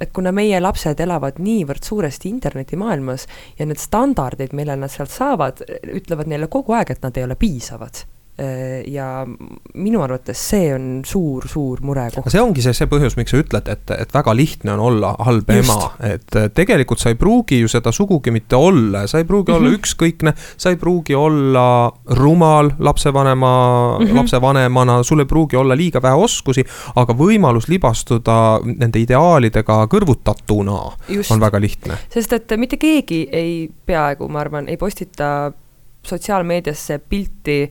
et 0.00 0.12
kuna 0.16 0.32
meie 0.32 0.60
lapsed 0.60 1.00
elavad 1.04 1.40
niivõrd 1.42 1.84
suuresti 1.84 2.30
internetimaailmas 2.30 3.26
ja 3.58 3.66
need 3.66 3.82
standardid, 3.82 4.54
mille 4.56 4.76
nad 4.78 4.92
sealt 4.92 5.12
saavad, 5.12 5.64
ütlevad 5.88 6.30
neile 6.30 6.48
kogu 6.52 6.78
aeg, 6.78 6.94
et 6.94 7.04
nad 7.04 7.18
ei 7.18 7.26
ole 7.28 7.36
piisavad 7.38 8.04
ja 8.86 9.26
minu 9.74 10.02
arvates 10.02 10.38
see 10.50 10.68
on 10.74 11.02
suur-suur 11.06 11.80
murekoht. 11.82 12.28
see 12.30 12.42
ongi 12.42 12.62
see, 12.62 12.74
see 12.76 12.86
põhjus, 12.90 13.16
miks 13.18 13.32
sa 13.34 13.40
ütled, 13.42 13.70
et, 13.72 13.90
et 13.90 14.14
väga 14.14 14.34
lihtne 14.36 14.76
on 14.76 14.82
olla 14.90 15.14
halb 15.26 15.50
Just. 15.50 15.72
ema, 15.72 15.88
et 16.06 16.38
tegelikult 16.54 17.02
sa 17.02 17.10
ei 17.10 17.18
pruugi 17.18 17.58
ju 17.62 17.70
seda 17.70 17.92
sugugi 17.94 18.30
mitte 18.34 18.56
olla, 18.56 19.06
sa 19.10 19.18
ei 19.18 19.26
pruugi 19.26 19.50
mm 19.50 19.56
-hmm. 19.56 19.58
olla 19.58 19.68
mhm. 19.68 19.80
ükskõikne, 19.80 20.34
sa 20.56 20.70
ei 20.70 20.76
pruugi 20.76 21.14
olla 21.14 21.92
rumal 22.06 22.70
lapsevanema 22.78 23.52
mm, 23.98 24.06
-hmm. 24.06 24.16
lapsevanemana, 24.16 25.02
sul 25.02 25.20
ei 25.20 25.26
pruugi 25.26 25.56
olla 25.56 25.76
liiga 25.76 26.02
vähe 26.02 26.14
oskusi, 26.14 26.64
aga 26.96 27.12
võimalus 27.12 27.68
libastuda 27.68 28.60
nende 28.64 28.98
ideaalidega 28.98 29.86
kõrvutatuna 29.86 30.92
Just. 31.08 31.30
on 31.30 31.40
väga 31.40 31.60
lihtne. 31.60 31.98
sest 32.10 32.32
et 32.32 32.52
mitte 32.56 32.76
keegi 32.76 33.28
ei, 33.32 33.70
peaaegu 33.86 34.28
ma 34.28 34.40
arvan, 34.40 34.68
ei 34.68 34.76
postita 34.76 35.52
sotsiaalmeediasse 36.06 37.00
pilti 37.08 37.70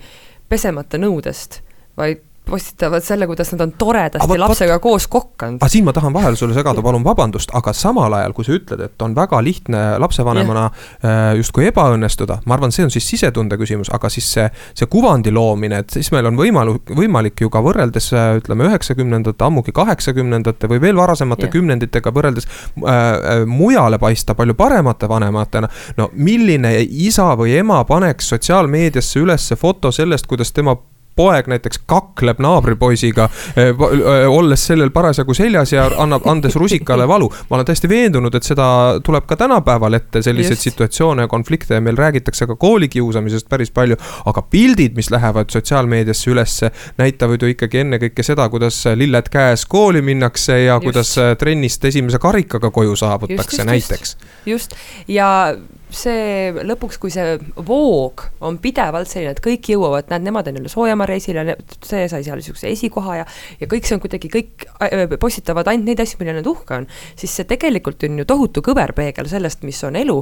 pesemata 0.49 0.99
nõudest, 1.01 1.61
vaid 1.97 2.23
postitavad 2.49 3.03
selle, 3.03 3.27
kuidas 3.27 3.51
nad 3.53 3.61
on 3.65 3.73
toredasti 3.79 4.25
aga, 4.25 4.39
lapsega 4.45 4.79
koos 4.83 5.07
kokkanud. 5.11 5.59
aga 5.61 5.69
siin 5.71 5.85
ma 5.87 5.93
tahan 5.95 6.13
vahele 6.15 6.39
sulle 6.39 6.55
segada, 6.55 6.81
palun 6.85 7.03
vabandust, 7.05 7.51
aga 7.57 7.73
samal 7.75 8.13
ajal, 8.17 8.33
kui 8.37 8.47
sa 8.47 8.55
ütled, 8.55 8.83
et 8.87 9.05
on 9.05 9.15
väga 9.17 9.41
lihtne 9.43 9.83
lapsevanemana 10.01 10.65
yeah. 10.69 11.35
justkui 11.37 11.67
ebaõnnestuda, 11.71 12.41
ma 12.45 12.57
arvan, 12.57 12.73
see 12.75 12.87
on 12.87 12.93
siis 12.93 13.07
sisetunde 13.09 13.59
küsimus, 13.59 13.91
aga 13.93 14.09
siis 14.13 14.29
see, 14.37 14.47
see 14.77 14.89
kuvandi 14.91 15.33
loomine, 15.35 15.83
et 15.83 15.97
siis 15.99 16.11
meil 16.15 16.29
on 16.31 16.39
võimalu-, 16.39 16.79
võimalik 16.97 17.45
ju 17.45 17.51
ka 17.53 17.61
võrreldes 17.65 18.11
ütleme, 18.41 18.69
üheksakümnendate, 18.71 19.47
ammugi 19.47 19.75
kaheksakümnendate 19.75 20.71
või 20.71 20.81
veel 20.87 20.99
varasemate 20.99 21.47
yeah. 21.47 21.55
kümnenditega 21.57 22.13
võrreldes 22.15 22.47
äh, 22.49 23.45
mujale 23.47 23.99
paista 24.01 24.35
palju 24.37 24.57
paremate 24.57 25.09
vanematena. 25.09 25.69
no 25.97 26.09
milline 26.13 26.77
isa 26.81 27.33
või 27.37 27.57
ema 27.59 27.83
paneks 27.87 28.29
sotsiaalmeediasse 28.33 29.19
ülesse 29.19 29.55
foto 29.55 29.91
sellest, 29.91 30.27
kuidas 30.27 30.51
tema 30.55 30.75
poeg 31.17 31.49
näiteks 31.51 31.81
kakleb 31.89 32.39
naabripoisiga, 32.43 33.29
eh, 33.55 33.67
eh, 33.67 34.29
olles 34.29 34.67
sellel 34.69 34.91
parasjagu 34.95 35.33
seljas 35.37 35.73
ja 35.73 35.87
annab, 35.97 36.25
andes 36.29 36.55
rusikale 36.55 37.07
valu. 37.07 37.29
ma 37.49 37.57
olen 37.57 37.65
täiesti 37.65 37.89
veendunud, 37.89 38.35
et 38.35 38.43
seda 38.43 38.67
tuleb 39.03 39.25
ka 39.27 39.35
tänapäeval 39.35 39.97
ette, 39.97 40.21
selliseid 40.21 40.57
Just. 40.57 40.69
situatsioone 40.69 41.25
ja 41.25 41.27
konflikte 41.27 41.73
ja 41.73 41.81
meil 41.81 41.97
räägitakse 41.97 42.47
ka 42.47 42.55
koolikiusamisest 42.55 43.49
päris 43.49 43.71
palju. 43.71 43.95
aga 44.25 44.41
pildid, 44.41 44.95
mis 44.95 45.11
lähevad 45.11 45.49
sotsiaalmeediasse 45.49 46.31
ülesse, 46.31 46.71
näitavad 46.97 47.41
ju 47.41 47.53
ikkagi 47.53 47.83
ennekõike 47.85 48.23
seda, 48.23 48.49
kuidas 48.49 48.83
lilled 48.95 49.29
käes 49.31 49.65
kooli 49.65 50.01
minnakse 50.01 50.59
ja 50.63 50.75
just. 50.75 50.83
kuidas 50.83 51.15
trennist 51.39 51.85
esimese 51.85 52.19
karikaga 52.19 52.71
koju 52.71 52.95
saabutakse 52.95 53.41
just, 53.41 53.57
just, 53.57 53.65
näiteks. 53.65 54.17
just, 54.45 54.75
ja 55.07 55.55
see 55.93 56.51
lõpuks, 56.67 56.97
kui 56.99 57.11
see 57.13 57.37
voog 57.67 58.25
on 58.43 58.57
pidevalt 58.63 59.09
selline, 59.09 59.33
et 59.35 59.41
kõik 59.43 59.69
jõuavad, 59.71 60.09
näed, 60.11 60.25
nemad 60.27 60.49
on 60.49 60.59
jälle 60.59 60.71
Soojamaa 60.71 61.07
reisil 61.07 61.39
ja 61.39 61.55
see 61.85 62.07
sai 62.11 62.25
seal 62.25 62.41
niisuguse 62.41 62.71
esikoha 62.73 63.21
ja 63.21 63.27
ja 63.61 63.69
kõik 63.71 63.87
see 63.87 63.95
on 63.95 64.03
kuidagi, 64.03 64.31
kõik 64.33 64.67
äh, 64.83 65.15
postitavad 65.19 65.69
ainult 65.71 65.87
neid 65.87 66.03
asju, 66.03 66.19
mille 66.21 66.35
nad 66.39 66.49
uhke 66.49 66.81
on, 66.81 66.89
siis 67.15 67.33
see 67.39 67.47
tegelikult 67.47 68.03
on 68.07 68.19
ju 68.19 68.27
tohutu 68.27 68.63
kõverpeegel 68.65 69.29
sellest, 69.31 69.63
mis 69.67 69.79
on 69.87 69.95
elu. 69.99 70.17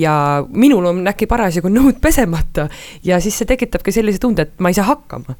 Ja 0.00 0.14
minul 0.48 0.88
on 0.90 1.04
äkki 1.10 1.28
parasjagu 1.30 1.72
nõud 1.78 2.00
pesemata 2.00 2.70
ja 3.04 3.20
siis 3.20 3.36
see 3.40 3.50
tekitabki 3.50 3.92
sellise 3.94 4.22
tunde, 4.22 4.48
et 4.48 4.60
ma 4.60 4.72
ei 4.72 4.78
saa 4.78 4.88
hakkama 4.94 5.36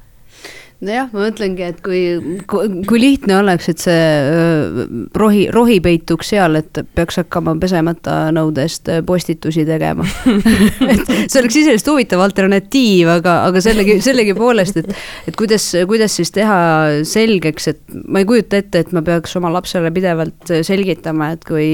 nojah, 0.85 1.11
ma 1.13 1.27
mõtlengi, 1.27 1.65
et 1.67 1.81
kui, 1.85 2.01
kui, 2.49 3.01
lihtne 3.01 3.37
oleks, 3.41 3.69
et 3.73 3.83
see 3.83 4.87
rohi, 5.21 5.45
rohi 5.53 5.79
peituks 5.85 6.33
seal, 6.33 6.57
et 6.61 6.81
peaks 6.97 7.21
hakkama 7.21 7.55
pesemata 7.61 8.17
nõudest 8.35 8.89
postitusi 9.09 9.67
tegema. 9.69 10.07
Et 10.91 11.05
see 11.31 11.41
oleks 11.41 11.57
iseenesest 11.61 11.89
huvitav 11.91 12.23
alternatiiv, 12.25 13.11
aga, 13.13 13.37
aga 13.49 13.61
sellegi, 13.63 13.99
sellegipoolest, 14.05 14.81
et, 14.81 14.91
et 15.29 15.37
kuidas, 15.39 15.67
kuidas 15.89 16.17
siis 16.17 16.33
teha 16.35 16.59
selgeks, 17.07 17.69
et 17.71 17.81
ma 18.09 18.23
ei 18.23 18.29
kujuta 18.29 18.61
ette, 18.61 18.83
et 18.83 18.93
ma 18.97 19.05
peaks 19.07 19.37
oma 19.39 19.53
lapsele 19.55 19.93
pidevalt 19.95 20.55
selgitama, 20.67 21.35
et 21.37 21.47
kui 21.47 21.71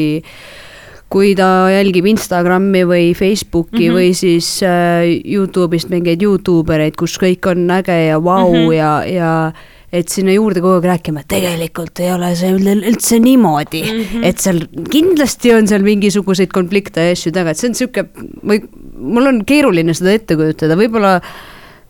kui 1.12 1.34
ta 1.38 1.68
jälgib 1.70 2.08
Instagrami 2.10 2.82
või 2.88 3.14
Facebooki 3.14 3.86
mm 3.86 3.86
-hmm. 3.86 3.96
või 3.96 4.14
siis 4.14 4.62
äh, 4.66 5.06
Youtube'ist 5.22 5.90
mingeid 5.90 6.22
Youtube 6.22 6.74
ereid, 6.74 6.96
kus 6.98 7.18
kõik 7.22 7.46
on 7.50 7.70
äge 7.70 8.06
ja 8.08 8.18
vau 8.22 8.50
mm 8.50 8.58
-hmm. 8.58 8.74
ja, 8.74 8.92
ja 9.04 9.52
et 9.92 10.08
sinna 10.10 10.34
juurde 10.34 10.60
kogu 10.60 10.80
aeg 10.80 10.88
rääkima, 10.90 11.22
et 11.22 11.28
tegelikult 11.30 12.00
ei 12.02 12.12
ole 12.12 12.32
see 12.36 12.52
üldse 12.52 13.18
niimoodi 13.22 13.82
mm, 13.82 14.00
-hmm. 14.02 14.24
et 14.24 14.38
seal 14.42 14.60
kindlasti 14.90 15.54
on 15.54 15.68
seal 15.70 15.82
mingisuguseid 15.86 16.50
konflikte 16.52 17.00
ja 17.00 17.12
asju 17.12 17.32
taga, 17.32 17.50
et 17.50 17.60
see 17.60 17.70
on 17.70 17.74
sihuke, 17.78 18.08
või 18.42 18.62
mul 18.98 19.26
on 19.26 19.44
keeruline 19.44 19.94
seda 19.94 20.12
ette 20.12 20.36
kujutada, 20.36 20.76
võib-olla 20.76 21.20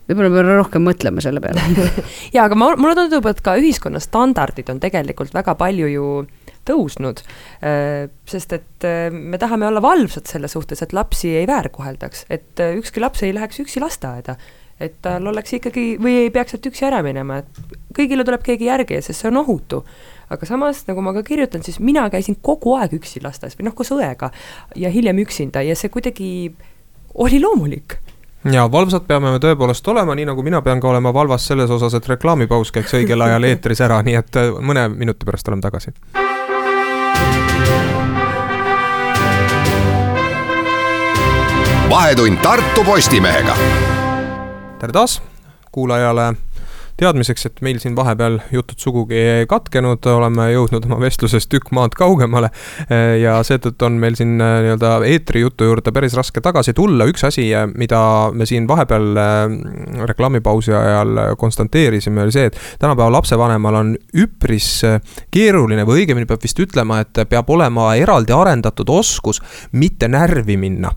võib-olla 0.07 0.29
peame 0.31 0.57
rohkem 0.61 0.85
mõtlema 0.87 1.23
selle 1.23 1.41
peale 1.43 1.61
ja 2.35 2.45
aga 2.45 2.55
ma, 2.55 2.75
mulle 2.79 2.95
tundub, 2.95 3.25
et 3.25 3.41
ka 3.41 3.57
ühiskonna 3.59 3.99
standardid 4.03 4.69
on 4.69 4.79
tegelikult 4.83 5.33
väga 5.33 5.57
palju 5.59 5.89
ju 5.91 6.11
tõusnud. 6.67 7.23
Äh, 7.63 8.07
sest 8.29 8.53
et 8.57 8.87
äh, 8.87 9.09
me 9.11 9.39
tahame 9.41 9.67
olla 9.69 9.81
valvsad 9.83 10.29
selle 10.29 10.49
suhtes, 10.51 10.83
et 10.83 10.95
lapsi 10.95 11.33
ei 11.39 11.47
väärkoheldaks, 11.49 12.25
et 12.29 12.63
äh, 12.63 12.77
ükski 12.79 13.03
laps 13.03 13.23
ei 13.25 13.35
läheks 13.35 13.61
üksi 13.63 13.83
lasteaeda. 13.83 14.37
et 14.77 14.93
tal 15.01 15.25
oleks 15.25 15.55
ikkagi 15.57 15.95
või 15.97 16.11
ei 16.19 16.27
peaks 16.29 16.53
sealt 16.53 16.67
üksi 16.69 16.83
ära 16.85 16.99
minema, 17.01 17.39
et 17.41 17.77
kõigile 17.97 18.21
tuleb 18.21 18.43
keegi 18.45 18.67
järgi, 18.67 18.99
sest 19.01 19.23
see 19.23 19.31
on 19.31 19.39
ohutu. 19.41 19.81
aga 20.29 20.45
samas, 20.45 20.83
nagu 20.87 21.01
ma 21.01 21.15
ka 21.15 21.23
kirjutan, 21.25 21.63
siis 21.63 21.79
mina 21.79 22.03
käisin 22.13 22.37
kogu 22.41 22.75
aeg 22.77 22.93
üksi 22.99 23.23
lasteaias 23.23 23.57
või 23.57 23.71
noh, 23.71 23.73
koos 23.73 23.89
õega 23.95 24.29
ja 24.75 24.91
hiljem 24.93 25.23
üksinda 25.25 25.65
ja 25.65 25.75
see 25.75 25.89
kuidagi 25.89 26.53
oli 27.15 27.41
loomulik 27.41 27.97
ja 28.51 28.67
valvsad 28.71 29.07
peame 29.07 29.31
me 29.33 29.41
tõepoolest 29.43 29.87
olema, 29.91 30.15
nii 30.15 30.29
nagu 30.29 30.45
mina 30.45 30.61
pean 30.61 30.81
ka 30.83 30.91
olema 30.91 31.13
valvas 31.13 31.47
selles 31.49 31.73
osas, 31.73 31.97
et 31.97 32.13
reklaamipaus 32.13 32.71
käiks 32.75 32.95
õigel 32.99 33.25
ajal 33.27 33.49
eetris 33.49 33.83
ära, 33.83 33.99
nii 34.05 34.21
et 34.21 34.41
mõne 34.61 34.87
minuti 34.93 35.27
pärast 35.27 35.51
oleme 35.51 35.65
tagasi 35.65 35.95
vahetund 41.89 42.37
Tartu 42.37 42.83
Postimehega. 42.83 43.55
tere 44.79 44.93
taas 44.93 45.21
kuulajale 45.71 46.33
teadmiseks, 46.97 47.45
et 47.49 47.61
meil 47.65 47.79
siin 47.81 47.95
vahepeal 47.97 48.39
jutud 48.53 48.79
sugugi 48.81 49.17
ei 49.17 49.47
katkenud, 49.49 50.05
oleme 50.11 50.49
jõudnud 50.53 50.85
oma 50.89 50.99
vestluses 51.01 51.47
tükk 51.49 51.71
maad 51.75 51.95
kaugemale. 51.97 52.49
ja 53.21 53.37
seetõttu 53.45 53.85
on 53.85 53.97
meil 54.01 54.15
siin 54.17 54.35
äh, 54.41 54.59
nii-öelda 54.65 54.91
eetrijutu 55.05 55.67
juurde 55.67 55.91
päris 55.93 56.15
raske 56.17 56.41
tagasi 56.41 56.73
tulla, 56.77 57.07
üks 57.09 57.25
asi, 57.27 57.47
äh, 57.55 57.67
mida 57.77 58.01
me 58.33 58.45
siin 58.49 58.67
vahepeal 58.67 59.07
reklaamipausi 60.09 60.73
ajal 60.73 61.35
konstanteerisime, 61.37 62.23
oli 62.25 62.35
see, 62.35 62.47
et 62.49 62.59
tänapäeva 62.79 63.11
lapsevanemal 63.17 63.81
on 63.81 63.95
üpris 64.17 64.69
keeruline 65.33 65.85
või 65.87 66.03
õigemini 66.03 66.29
peab 66.29 66.43
vist 66.43 66.59
ütlema, 66.61 67.01
et 67.05 67.25
peab 67.29 67.49
olema 67.53 67.91
eraldi 67.99 68.35
arendatud 68.35 68.89
oskus 68.93 69.41
mitte 69.71 70.09
närvi 70.11 70.57
minna, 70.59 70.93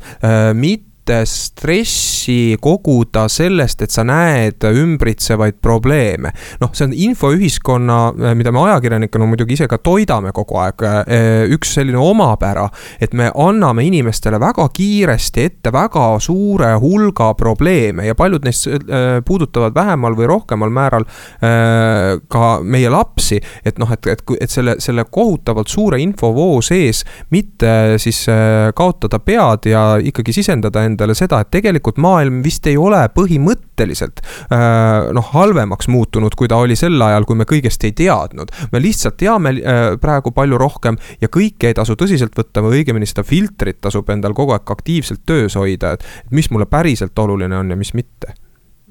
mitte 0.55 0.90
mitte 1.11 1.27
stressi 1.27 2.57
koguda 2.61 3.27
sellest, 3.29 3.83
et 3.83 3.91
sa 3.91 4.05
näed 4.07 4.63
ümbritsevaid 4.63 5.59
probleeme. 5.63 6.31
noh, 6.61 6.71
see 6.73 6.87
on 6.87 6.93
infoühiskonna, 6.95 7.99
mida 8.39 8.53
me 8.53 8.63
ajakirjanikena 8.69 9.27
muidugi 9.27 9.57
ise 9.57 9.67
ka 9.69 9.79
toidame 9.83 10.31
kogu 10.33 10.59
aeg, 10.63 10.85
eh, 11.07 11.51
üks 11.51 11.75
selline 11.75 11.99
omapära, 11.99 12.69
et 13.01 13.13
me 13.15 13.31
anname 13.35 13.85
inimestele 13.87 14.39
väga 14.41 14.69
kiiresti 14.73 15.43
ette 15.49 15.73
väga 15.73 16.19
suure 16.21 16.75
hulga 16.79 17.33
probleeme 17.35 18.07
ja 18.07 18.15
paljud 18.15 18.45
neist 18.47 18.67
eh, 18.67 19.21
puudutavad 19.27 19.75
vähemal 19.75 20.15
või 20.15 20.31
rohkemal 20.31 20.71
määral 20.71 21.07
eh, 21.07 22.21
ka 22.29 22.61
meie 22.63 22.91
lapsi. 22.91 23.41
et 23.65 23.79
noh, 23.79 23.91
et, 23.93 24.07
et, 24.07 24.23
et 24.41 24.51
selle, 24.51 24.77
selle 24.79 25.05
kohutavalt 25.11 25.69
suure 25.69 25.99
infovoo 26.01 26.61
sees 26.63 27.05
mitte 27.31 27.99
siis 27.99 28.27
kaotada 28.75 29.19
pead 29.19 29.67
ja 29.71 29.85
ikkagi 30.03 30.33
sisendada 30.33 30.85
endale 30.85 31.00
endale 31.01 31.17
seda, 31.17 31.41
et 31.41 31.51
tegelikult 31.55 31.99
maailm 32.01 32.43
vist 32.45 32.67
ei 32.69 32.77
ole 32.77 33.01
põhimõtteliselt 33.15 34.21
äh, 34.53 35.09
noh, 35.17 35.33
halvemaks 35.33 35.89
muutunud, 35.89 36.37
kui 36.37 36.49
ta 36.51 36.61
oli 36.61 36.77
sel 36.77 37.01
ajal, 37.01 37.25
kui 37.29 37.39
me 37.41 37.49
kõigest 37.49 37.85
ei 37.89 37.95
teadnud. 37.97 38.53
me 38.73 38.83
lihtsalt 38.83 39.17
teame 39.21 39.55
äh, 39.57 39.83
praegu 40.01 40.35
palju 40.37 40.61
rohkem 40.61 41.01
ja 41.21 41.33
kõike 41.33 41.73
ei 41.73 41.79
tasu 41.79 41.97
tõsiselt 41.97 42.37
võtta 42.37 42.65
või 42.65 42.83
õigemini 42.83 43.09
seda 43.09 43.25
filtrit 43.25 43.81
tasub 43.81 44.11
endal 44.13 44.37
kogu 44.37 44.53
aeg 44.57 44.71
aktiivselt 44.77 45.25
töös 45.27 45.57
hoida, 45.57 45.97
et 45.97 46.05
mis 46.31 46.51
mulle 46.53 46.69
päriselt 46.69 47.19
oluline 47.19 47.57
on 47.57 47.71
ja 47.73 47.79
mis 47.81 47.95
mitte. 47.97 48.35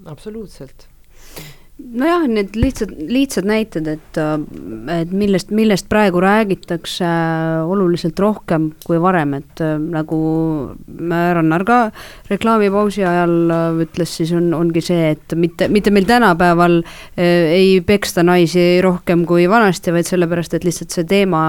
absoluutselt 0.06 0.90
nojah, 1.80 2.26
need 2.28 2.56
lihtsad, 2.60 2.92
lihtsad 3.10 3.48
näited, 3.48 3.88
et, 3.88 4.20
et 4.94 5.12
millest, 5.16 5.54
millest 5.56 5.88
praegu 5.90 6.20
räägitakse 6.22 7.08
oluliselt 7.70 8.20
rohkem 8.20 8.70
kui 8.86 9.00
varem, 9.02 9.38
et 9.40 9.64
nagu 9.64 10.20
Rannar 11.00 11.64
ka 11.68 11.80
reklaamipausi 12.30 13.06
ajal 13.08 13.54
ütles, 13.86 14.16
siis 14.20 14.34
on, 14.36 14.52
ongi 14.58 14.84
see, 14.84 15.14
et 15.16 15.36
mitte, 15.40 15.70
mitte 15.72 15.94
meil 15.96 16.08
tänapäeval 16.10 16.82
ei 17.16 17.80
peksta 17.86 18.26
naisi 18.28 18.82
rohkem 18.84 19.24
kui 19.30 19.48
vanasti, 19.50 19.94
vaid 19.96 20.10
sellepärast, 20.10 20.58
et 20.60 20.68
lihtsalt 20.68 20.96
see 20.96 21.08
teema, 21.10 21.42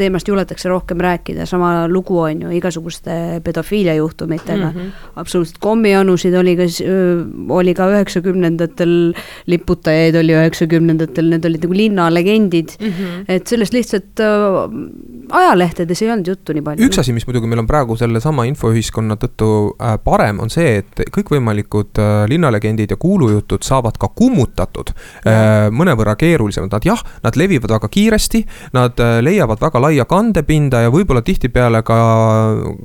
teemast 0.00 0.28
juletakse 0.30 0.72
rohkem 0.72 1.04
rääkida, 1.04 1.46
sama 1.48 1.84
lugu 1.92 2.22
on 2.24 2.46
ju 2.46 2.54
igasuguste 2.56 3.42
pedofiilia 3.44 3.94
juhtumitega 4.00 4.70
mm. 4.70 4.80
-hmm. 4.80 5.12
absoluutselt 5.20 5.60
kommianusid 5.60 6.34
oli 6.34 6.56
ka, 6.56 6.68
oli 7.60 7.74
ka 7.74 7.90
üheksakümnendatel 7.92 8.96
lipp 9.46 9.65
liputajaid 9.66 10.14
oli 10.20 10.34
üheksakümnendatel, 10.36 11.30
need 11.32 11.44
olid 11.48 11.64
nagu 11.66 11.74
linnalegendid 11.74 12.76
mm. 12.78 12.86
-hmm. 12.86 13.24
et 13.28 13.46
sellest 13.46 13.74
lihtsalt 13.74 14.20
äh, 14.22 14.60
ajalehtedes 15.30 16.02
ei 16.02 16.10
olnud 16.10 16.26
juttu 16.26 16.52
nii 16.52 16.62
palju. 16.62 16.86
üks 16.86 17.00
asi, 17.00 17.12
mis 17.12 17.26
muidugi 17.26 17.46
meil 17.50 17.64
on 17.64 17.66
praegu 17.66 17.96
sellesama 17.96 18.44
infoühiskonna 18.46 19.16
tõttu 19.16 19.48
äh, 19.80 19.98
parem, 20.04 20.40
on 20.40 20.50
see, 20.50 20.78
et 20.82 21.02
kõikvõimalikud 21.16 21.98
äh, 21.98 22.28
linnalegendid 22.30 22.90
ja 22.90 22.96
kuulujutud 22.96 23.66
saavad 23.66 23.98
ka 23.98 24.08
kummutatud 24.14 24.92
äh, 25.26 25.68
mõnevõrra 25.70 26.16
keerulisemalt, 26.16 26.72
nad 26.72 26.86
jah, 26.86 27.02
nad 27.24 27.36
levivad 27.36 27.70
väga 27.70 27.88
kiiresti, 27.88 28.44
nad 28.76 29.00
äh, 29.02 29.18
leiavad 29.24 29.60
väga 29.60 29.82
laia 29.82 30.04
kandepinda 30.04 30.84
ja 30.86 30.94
võib-olla 30.94 31.22
tihtipeale 31.26 31.82
ka 31.82 31.98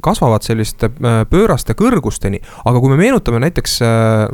kasvavad 0.02 0.46
selliste 0.48 0.90
äh, 0.90 1.22
pööraste 1.30 1.78
kõrgusteni, 1.78 2.42
aga 2.66 2.80
kui 2.80 2.90
me 2.90 2.98
meenutame 2.98 3.42
näiteks, 3.46 3.80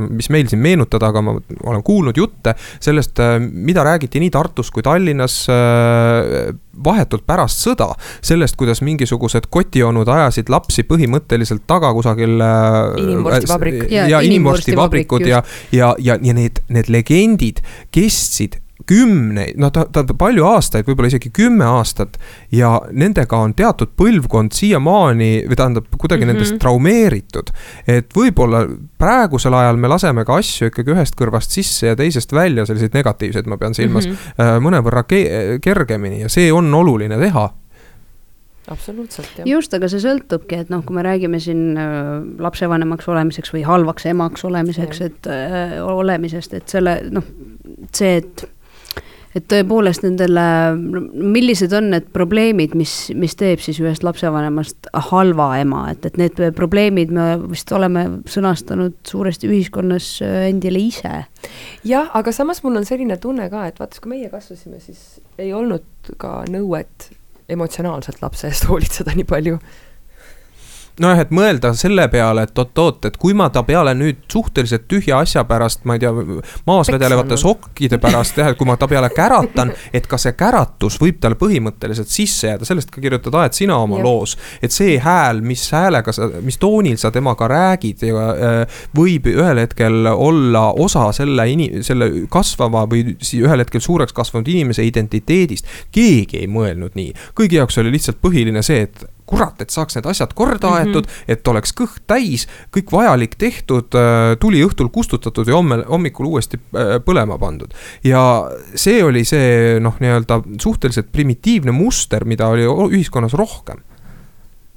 mis 0.10 0.30
meil 0.34 0.48
siin 0.48 0.62
meenutada, 0.62 1.10
aga 1.12 1.22
ma 1.22 1.36
olen 1.64 1.84
kuulnud 1.84 2.18
juttu, 2.18 2.37
jutte 2.38 2.56
sellest, 2.80 3.20
äh, 3.20 3.40
mida 3.40 3.84
räägiti 3.84 4.20
nii 4.20 4.30
Tartus 4.30 4.72
kui 4.72 4.84
Tallinnas 4.84 5.48
äh, 5.50 6.54
vahetult 6.84 7.26
pärast 7.26 7.64
sõda. 7.66 7.94
sellest, 8.22 8.56
kuidas 8.56 8.82
mingisugused 8.82 9.50
kotionud 9.50 10.08
ajasid 10.08 10.50
lapsi 10.50 10.84
põhimõtteliselt 10.84 11.66
taga 11.68 11.94
kusagil. 11.94 12.40
Äh, 12.42 13.02
inimvorstivabrik. 13.02 13.92
ja, 13.92 14.08
ja 14.08 14.22
inimvorstivabrikud 14.22 15.28
ja, 15.28 15.44
ja, 15.72 15.96
ja, 16.00 16.18
ja 16.22 16.34
need, 16.34 16.62
need 16.70 16.90
legendid 16.90 17.62
kestsid 17.92 18.62
kümneid, 18.88 19.58
noh, 19.60 19.72
ta, 19.74 19.86
ta 19.92 20.04
palju 20.18 20.46
aastaid, 20.48 20.88
võib-olla 20.88 21.12
isegi 21.12 21.32
kümme 21.34 21.66
aastat. 21.68 22.18
ja 22.52 22.78
nendega 22.92 23.38
on 23.38 23.54
teatud 23.58 23.94
põlvkond 24.00 24.56
siiamaani 24.56 25.32
või 25.50 25.60
tähendab 25.60 25.88
kuidagi 25.98 26.26
mm 26.26 26.30
-hmm. 26.30 26.34
nendest 26.34 26.60
traumeeritud. 26.62 27.52
et 27.88 28.16
võib-olla 28.16 28.66
praegusel 28.98 29.54
ajal 29.54 29.78
me 29.78 29.88
laseme 29.88 30.26
ka 30.26 30.40
asju 30.42 30.72
ikkagi 30.72 30.96
ühest 30.96 31.16
kõrvast 31.20 31.52
sisse 31.52 31.88
ja 31.88 31.96
teisest 31.96 32.34
välja, 32.34 32.66
selliseid 32.66 32.94
negatiivseid, 32.94 33.48
ma 33.48 33.58
pean 33.58 33.74
silmas 33.74 34.08
mm, 34.08 34.14
-hmm. 34.14 34.60
mõnevõrra 34.64 35.04
ke 35.04 35.60
kergemini 35.62 36.22
ja 36.22 36.30
see 36.30 36.52
on 36.54 36.74
oluline 36.74 37.18
teha 37.18 37.50
absoluutselt, 38.72 39.30
jah. 39.38 39.48
just, 39.48 39.74
aga 39.74 39.90
see 39.92 40.02
sõltubki, 40.04 40.60
et 40.64 40.72
noh, 40.74 40.84
kui 40.86 40.96
me 40.98 41.04
räägime 41.06 41.40
siin 41.44 41.78
äh, 41.80 42.12
lapsevanemaks 42.44 43.08
olemiseks 43.12 43.54
või 43.56 43.64
halvaks 43.68 44.08
emaks 44.12 44.46
olemiseks, 44.48 45.02
et 45.08 45.30
äh, 45.32 45.78
olemisest, 45.84 46.58
et 46.58 46.76
selle 46.76 47.00
noh, 47.14 47.26
see, 47.96 48.18
et 48.22 48.48
et 49.36 49.46
tõepoolest 49.52 50.04
nendele, 50.06 50.46
millised 51.14 51.74
on 51.78 51.92
need 51.94 52.08
probleemid, 52.16 52.76
mis, 52.78 52.94
mis 53.18 53.36
teeb 53.40 53.62
siis 53.64 53.80
ühest 53.84 54.06
lapsevanemast 54.08 54.90
halva 55.10 55.50
ema, 55.62 55.84
et, 55.94 56.08
et 56.08 56.20
need 56.22 56.40
probleemid 56.58 57.14
me 57.14 57.28
vist 57.48 57.72
oleme 57.76 58.08
sõnastanud 58.30 58.98
suuresti 59.08 59.50
ühiskonnas 59.52 60.14
äh, 60.26 60.48
endile 60.52 60.82
ise. 60.88 61.26
jah, 61.88 62.12
aga 62.18 62.34
samas 62.36 62.64
mul 62.66 62.80
on 62.80 62.88
selline 62.88 63.20
tunne 63.22 63.50
ka, 63.54 63.68
et 63.70 63.80
vaata, 63.82 64.02
kui 64.02 64.16
meie 64.16 64.32
kasvasime, 64.34 64.82
siis 64.84 65.20
ei 65.38 65.54
olnud 65.54 66.16
ka 66.22 66.42
nõuet 66.52 67.12
emotsionaalselt 67.52 68.22
lapse 68.24 68.50
eest 68.50 68.68
hoolitseda 68.70 69.16
nii 69.16 69.28
palju 69.28 69.60
nojah, 71.02 71.20
et 71.22 71.32
mõelda 71.36 71.72
selle 71.78 72.08
peale, 72.12 72.48
et 72.48 72.60
oot-oot, 72.60 73.06
et 73.10 73.18
kui 73.22 73.36
ma 73.38 73.50
ta 73.54 73.62
peale 73.68 73.94
nüüd 73.98 74.24
suhteliselt 74.32 74.88
tühja 74.90 75.20
asja 75.22 75.44
pärast, 75.48 75.84
ma 75.86 75.98
ei 75.98 76.02
tea, 76.02 76.12
maas 76.68 76.90
vedelevate 76.92 77.38
sokkide 77.40 78.00
pärast 78.02 78.40
jah, 78.40 78.52
et 78.52 78.58
kui 78.60 78.68
ma 78.68 78.78
ta 78.80 78.90
peale 78.90 79.10
käratan, 79.14 79.74
et 79.94 80.08
ka 80.10 80.20
see 80.22 80.34
käratus 80.38 80.98
võib 81.02 81.20
talle 81.22 81.38
põhimõtteliselt 81.40 82.12
sisse 82.12 82.52
jääda, 82.52 82.68
sellest 82.68 82.92
ka 82.94 83.04
kirjutad 83.04 83.38
Aet 83.38 83.58
sina 83.58 83.78
oma 83.84 84.00
ja. 84.00 84.06
loos. 84.08 84.38
et 84.62 84.74
see 84.74 84.98
hääl, 85.02 85.44
mis 85.46 85.68
häälega 85.74 86.14
sa, 86.16 86.30
mis 86.42 86.58
toonil 86.62 86.98
sa 86.98 87.12
temaga 87.14 87.50
räägid 87.52 88.08
ja 88.08 88.30
äh, 88.32 88.80
võib 88.98 89.30
ühel 89.30 89.62
hetkel 89.62 90.10
olla 90.14 90.72
osa 90.74 91.12
selle 91.16 91.46
ini-, 91.52 91.84
selle 91.86 92.10
kasvava 92.34 92.88
või 92.90 93.18
ühel 93.38 93.64
hetkel 93.64 93.84
suureks 93.84 94.16
kasvanud 94.18 94.50
inimese 94.50 94.86
identiteedist. 94.88 95.70
keegi 95.92 96.42
ei 96.42 96.50
mõelnud 96.52 96.98
nii, 96.98 97.14
kõigi 97.38 97.62
jaoks 97.62 97.78
oli 97.84 97.94
lihtsalt 97.94 98.22
põhiline 98.24 98.66
see, 98.66 98.88
et 98.88 99.06
kurat, 99.28 99.60
et 99.62 99.74
saaks 99.74 99.98
need 99.98 100.08
asjad 100.10 100.34
korda 100.38 100.70
mhm. 100.70 100.78
aetud 100.78 101.06
mm, 101.06 101.12
-hmm. 101.12 101.34
et 101.36 101.52
oleks 101.52 101.74
kõht 101.78 102.04
täis, 102.08 102.48
kõik 102.76 102.92
vajalik 102.92 103.36
tehtud, 103.36 103.96
äh, 103.96 104.36
tuli 104.40 104.64
õhtul 104.66 104.90
kustutatud 104.94 105.48
ja 105.48 105.58
homme, 105.60 105.82
hommikul 105.90 106.32
uuesti 106.32 106.60
äh, 106.60 106.98
põlema 107.06 107.38
pandud. 107.40 107.74
ja 108.04 108.24
see 108.76 109.04
oli 109.04 109.26
see 109.26 109.80
noh, 109.80 110.00
nii-öelda 110.00 110.42
suhteliselt 110.62 111.12
primitiivne 111.12 111.72
muster, 111.72 112.26
mida 112.26 112.48
oli 112.48 112.66
ühiskonnas 112.68 113.34
rohkem 113.34 113.84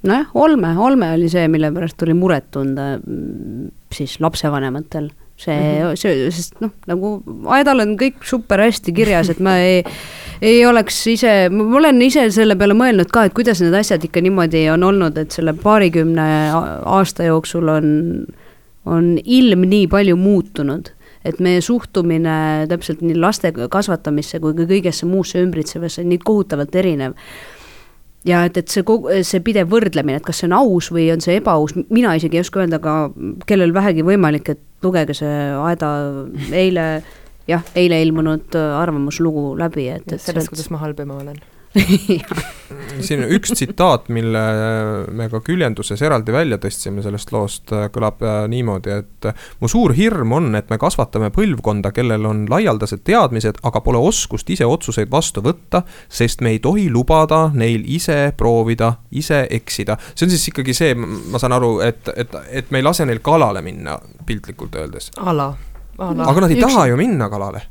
nojah, 0.03 0.29
olme, 0.33 0.75
olme 0.77 1.11
oli 1.13 1.29
see, 1.29 1.47
mille 1.47 1.71
pärast 1.71 1.97
tuli 1.97 2.13
muret 2.17 2.51
tunda 2.51 2.95
mm, 2.97 3.69
siis 3.93 4.19
lapsevanematel 4.19 5.11
see 5.41 5.57
mm, 5.57 5.91
-hmm. 5.91 5.95
see, 5.95 6.31
sest 6.31 6.59
noh, 6.61 6.73
nagu 6.87 7.13
Aedal 7.55 7.83
on 7.85 7.95
kõik 7.99 8.21
super 8.27 8.61
hästi 8.61 8.93
kirjas, 8.93 9.31
et 9.33 9.39
ma 9.39 9.57
ei, 9.57 9.81
ei 10.41 10.63
oleks 10.65 10.95
ise, 11.07 11.33
ma 11.53 11.67
olen 11.77 12.01
ise 12.01 12.23
selle 12.33 12.55
peale 12.57 12.73
mõelnud 12.77 13.11
ka, 13.13 13.27
et 13.27 13.35
kuidas 13.37 13.61
need 13.61 13.75
asjad 13.77 14.03
ikka 14.07 14.23
niimoodi 14.25 14.65
on 14.73 14.83
olnud, 14.87 15.19
et 15.21 15.35
selle 15.35 15.53
paarikümne 15.53 16.25
aasta 16.53 17.29
jooksul 17.29 17.69
on, 17.69 17.91
on 18.89 19.13
ilm 19.21 19.67
nii 19.69 19.85
palju 19.91 20.17
muutunud 20.17 20.89
et 21.27 21.39
meie 21.43 21.61
suhtumine 21.61 22.65
täpselt 22.69 23.01
nii 23.05 23.17
laste 23.19 23.51
kasvatamisse 23.53 24.39
kui 24.41 24.55
ka 24.57 24.65
kõigesse 24.69 25.07
muusse 25.09 25.41
ümbritsevasse 25.41 26.03
on 26.03 26.09
nii 26.11 26.21
kohutavalt 26.23 26.75
erinev. 26.81 27.17
Ja 28.25 28.43
et, 28.45 28.57
et 28.57 28.69
see 28.69 28.85
kogu, 28.85 29.09
see 29.25 29.41
pidev 29.41 29.71
võrdlemine, 29.71 30.19
et 30.19 30.25
kas 30.25 30.41
see 30.41 30.49
on 30.49 30.59
aus 30.59 30.91
või 30.93 31.07
on 31.13 31.23
see 31.23 31.39
ebaaus, 31.39 31.73
mina 31.89 32.13
isegi 32.17 32.37
ei 32.37 32.43
oska 32.45 32.61
öelda, 32.61 32.77
aga 32.77 33.39
kellel 33.49 33.73
vähegi 33.73 34.05
võimalik, 34.05 34.51
et 34.53 34.61
lugege 34.85 35.15
see 35.17 35.31
Aeda 35.57 35.89
eile, 36.53 36.85
jah, 37.51 37.65
eile 37.75 38.01
ilmunud 38.05 38.55
arvamuslugu 38.57 39.51
läbi, 39.59 39.89
et, 39.95 40.07
et 40.11 40.21
sellest, 40.21 40.51
kuidas 40.53 40.71
ma 40.73 40.81
halb 40.83 41.03
ema 41.03 41.19
olen 41.21 41.41
siin 43.05 43.21
üks 43.31 43.53
tsitaat, 43.55 44.09
mille 44.11 44.41
me 45.15 45.27
ka 45.31 45.39
küljenduses 45.45 46.01
eraldi 46.03 46.33
välja 46.35 46.57
tõstsime 46.61 47.03
sellest 47.03 47.31
loost, 47.31 47.71
kõlab 47.95 48.19
äh, 48.27 48.39
niimoodi, 48.51 48.97
et 48.99 49.29
mu 49.63 49.69
suur 49.71 49.95
hirm 49.95 50.35
on, 50.35 50.49
et 50.59 50.67
me 50.71 50.79
kasvatame 50.81 51.31
põlvkonda, 51.31 51.93
kellel 51.95 52.27
on 52.27 52.43
laialdased 52.51 53.05
teadmised, 53.07 53.61
aga 53.67 53.83
pole 53.85 54.01
oskust 54.03 54.51
ise 54.51 54.67
otsuseid 54.67 55.11
vastu 55.11 55.43
võtta, 55.45 55.85
sest 56.11 56.43
me 56.43 56.51
ei 56.57 56.59
tohi 56.63 56.89
lubada 56.91 57.45
neil 57.55 57.87
ise 57.87 58.33
proovida, 58.37 58.97
ise 59.15 59.45
eksida. 59.49 59.95
see 60.11 60.27
on 60.27 60.35
siis 60.35 60.49
ikkagi 60.51 60.75
see, 60.75 60.95
ma 60.95 61.39
saan 61.39 61.55
aru, 61.55 61.77
et, 61.87 62.11
et, 62.17 62.39
et 62.51 62.71
me 62.71 62.83
ei 62.83 62.87
lase 62.89 63.07
neil 63.07 63.23
kalale 63.23 63.63
minna, 63.63 63.95
piltlikult 64.27 64.75
öeldes. 64.75 65.13
ala, 65.23 65.53
ala. 66.01 66.31
aga 66.31 66.45
nad 66.45 66.53
ei 66.53 66.59
üks... 66.59 66.65
taha 66.67 66.89
ju 66.91 66.97
minna 66.99 67.29
kalale 67.31 67.63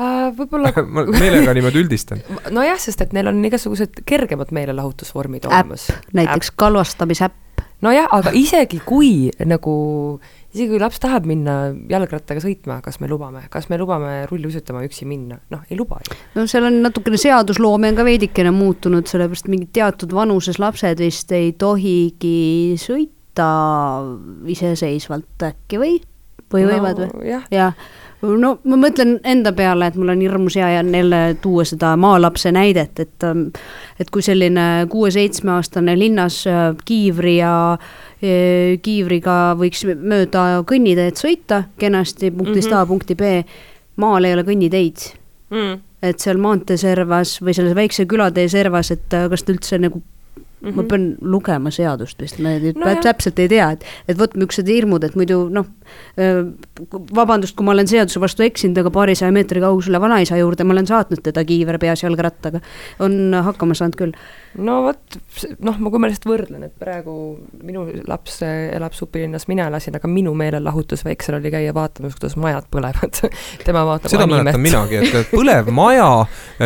Uh, 0.00 0.30
võib-olla 0.32 0.70
ma 0.94 1.02
meelega 1.10 1.52
niimoodi 1.56 1.80
üldistan. 1.82 2.20
nojah, 2.56 2.78
sest 2.78 3.02
et 3.02 3.14
neil 3.16 3.26
on 3.26 3.40
igasugused 3.44 4.04
kergemad 4.06 4.52
meelelahutusvormid 4.54 5.48
olemas. 5.50 5.88
näiteks 6.14 6.52
kalvastamisäpp. 6.54 7.64
nojah, 7.82 8.06
aga 8.14 8.30
isegi 8.36 8.78
kui 8.86 9.32
nagu, 9.50 9.74
isegi 10.54 10.68
kui 10.70 10.80
laps 10.80 11.02
tahab 11.02 11.26
minna 11.26 11.56
jalgrattaga 11.90 12.40
sõitma, 12.44 12.78
kas 12.84 13.00
me 13.02 13.10
lubame, 13.10 13.42
kas 13.50 13.66
me 13.72 13.80
lubame 13.80 14.12
rulluisutama 14.30 14.84
üksi 14.86 15.08
minna, 15.10 15.40
noh, 15.50 15.66
ei 15.68 15.80
luba 15.80 15.98
ju. 16.06 16.16
no 16.38 16.46
seal 16.46 16.68
on 16.70 16.78
natukene 16.86 17.18
seadusloome 17.20 17.90
on 17.90 17.98
ka 17.98 18.06
veidikene 18.06 18.54
muutunud, 18.54 19.10
sellepärast 19.10 19.50
mingid 19.50 19.74
teatud 19.74 20.14
vanuses 20.14 20.62
lapsed 20.62 21.02
vist 21.02 21.34
ei 21.34 21.50
tohigi 21.58 22.78
sõita 22.78 23.50
iseseisvalt 24.54 25.50
äkki 25.50 25.82
või? 25.82 25.98
Või 26.52 26.66
no, 26.66 26.72
võivad 26.72 27.02
või? 27.04 27.28
jah 27.30 27.48
ja 27.50 27.72
no 28.22 28.52
ma 28.68 28.78
mõtlen 28.80 29.16
enda 29.24 29.52
peale, 29.56 29.88
et 29.88 29.96
mul 29.98 30.12
on 30.12 30.20
hirmus 30.22 30.56
hea 30.60 30.68
jälle 30.76 31.20
tuua 31.42 31.64
seda 31.68 31.94
maalapse 32.00 32.52
näidet, 32.52 33.00
et 33.00 33.26
ähm, 33.26 33.48
et 34.00 34.10
kui 34.10 34.22
selline 34.24 34.86
kuue-seitsmeaastane 34.92 35.96
linnas 35.98 36.42
äh, 36.50 36.70
kiivri 36.84 37.38
ja 37.38 37.54
äh, 37.74 38.76
kiivriga 38.82 39.56
võiks 39.60 39.86
mööda 39.88 40.64
kõnniteed 40.68 41.20
sõita 41.20 41.64
kenasti 41.78 42.30
punktist 42.30 42.70
mm 42.70 42.76
-hmm. 42.76 42.82
A 42.82 42.86
punkti 42.86 43.14
B, 43.14 43.22
maal 43.96 44.24
ei 44.24 44.34
ole 44.34 44.44
kõnniteid 44.44 45.10
mm. 45.50 45.80
et 46.02 46.18
seal 46.18 46.38
maantee 46.38 46.76
servas 46.76 47.38
või 47.42 47.54
selles 47.54 47.74
väikse 47.74 48.06
külatee 48.06 48.48
servas, 48.48 48.90
et 48.90 49.14
äh, 49.14 49.28
kas 49.30 49.42
ta 49.44 49.52
üldse 49.52 49.78
nagu 49.78 50.02
mm, 50.60 50.68
-hmm. 50.68 50.76
ma 50.76 50.82
pean 50.88 51.06
lugema 51.20 51.70
seadust 51.70 52.20
vist, 52.22 52.38
ma 52.38 52.56
nüüd 52.62 52.78
no 52.78 52.94
täpselt 53.02 53.38
ei 53.38 53.48
tea, 53.48 53.70
et, 53.76 53.84
et 54.08 54.18
vot 54.18 54.34
niisugused 54.34 54.68
hirmud, 54.68 55.04
et 55.04 55.16
muidu 55.16 55.42
noh, 55.52 55.66
vabandust, 57.14 57.56
kui 57.56 57.66
ma 57.66 57.72
olen 57.72 57.88
seaduse 57.90 58.20
vastu 58.20 58.44
eksinud, 58.46 58.78
aga 58.78 58.92
paarisaja 58.94 59.32
meetri 59.32 59.60
kaugusele 59.60 60.00
vanaisa 60.00 60.38
juurde 60.40 60.64
ma 60.64 60.76
olen 60.76 60.86
saatnud 60.86 61.22
teda 61.22 61.44
kiiver 61.44 61.78
peas 61.78 62.04
jalgrattaga, 62.04 62.60
on 62.98 63.34
hakkama 63.50 63.74
saanud 63.74 63.98
küll 63.98 64.12
no 64.58 64.80
vot, 64.82 65.16
noh, 65.62 65.76
ma, 65.78 65.90
kui 65.92 66.00
ma 66.02 66.08
lihtsalt 66.10 66.26
võrdlen, 66.26 66.64
et 66.66 66.72
praegu 66.80 67.12
minu 67.62 67.84
laps 68.08 68.40
elab 68.42 68.94
supilinnas, 68.96 69.46
mina 69.50 69.68
elasin, 69.70 69.94
aga 70.00 70.10
minu 70.10 70.32
meelelahutus 70.38 71.04
väiksel 71.06 71.36
oli 71.38 71.52
käia 71.54 71.74
vaatamas, 71.76 72.16
kuidas 72.18 72.34
majad 72.40 72.66
põlevad 72.72 73.20
tema 73.66 73.84
vaatab 73.86 74.10
seda 74.10 74.26
animet. 74.26 74.48
mäletan 74.50 74.64
minagi, 74.64 74.98
et, 75.06 75.30
põlev 75.30 75.70
maja 75.74 76.08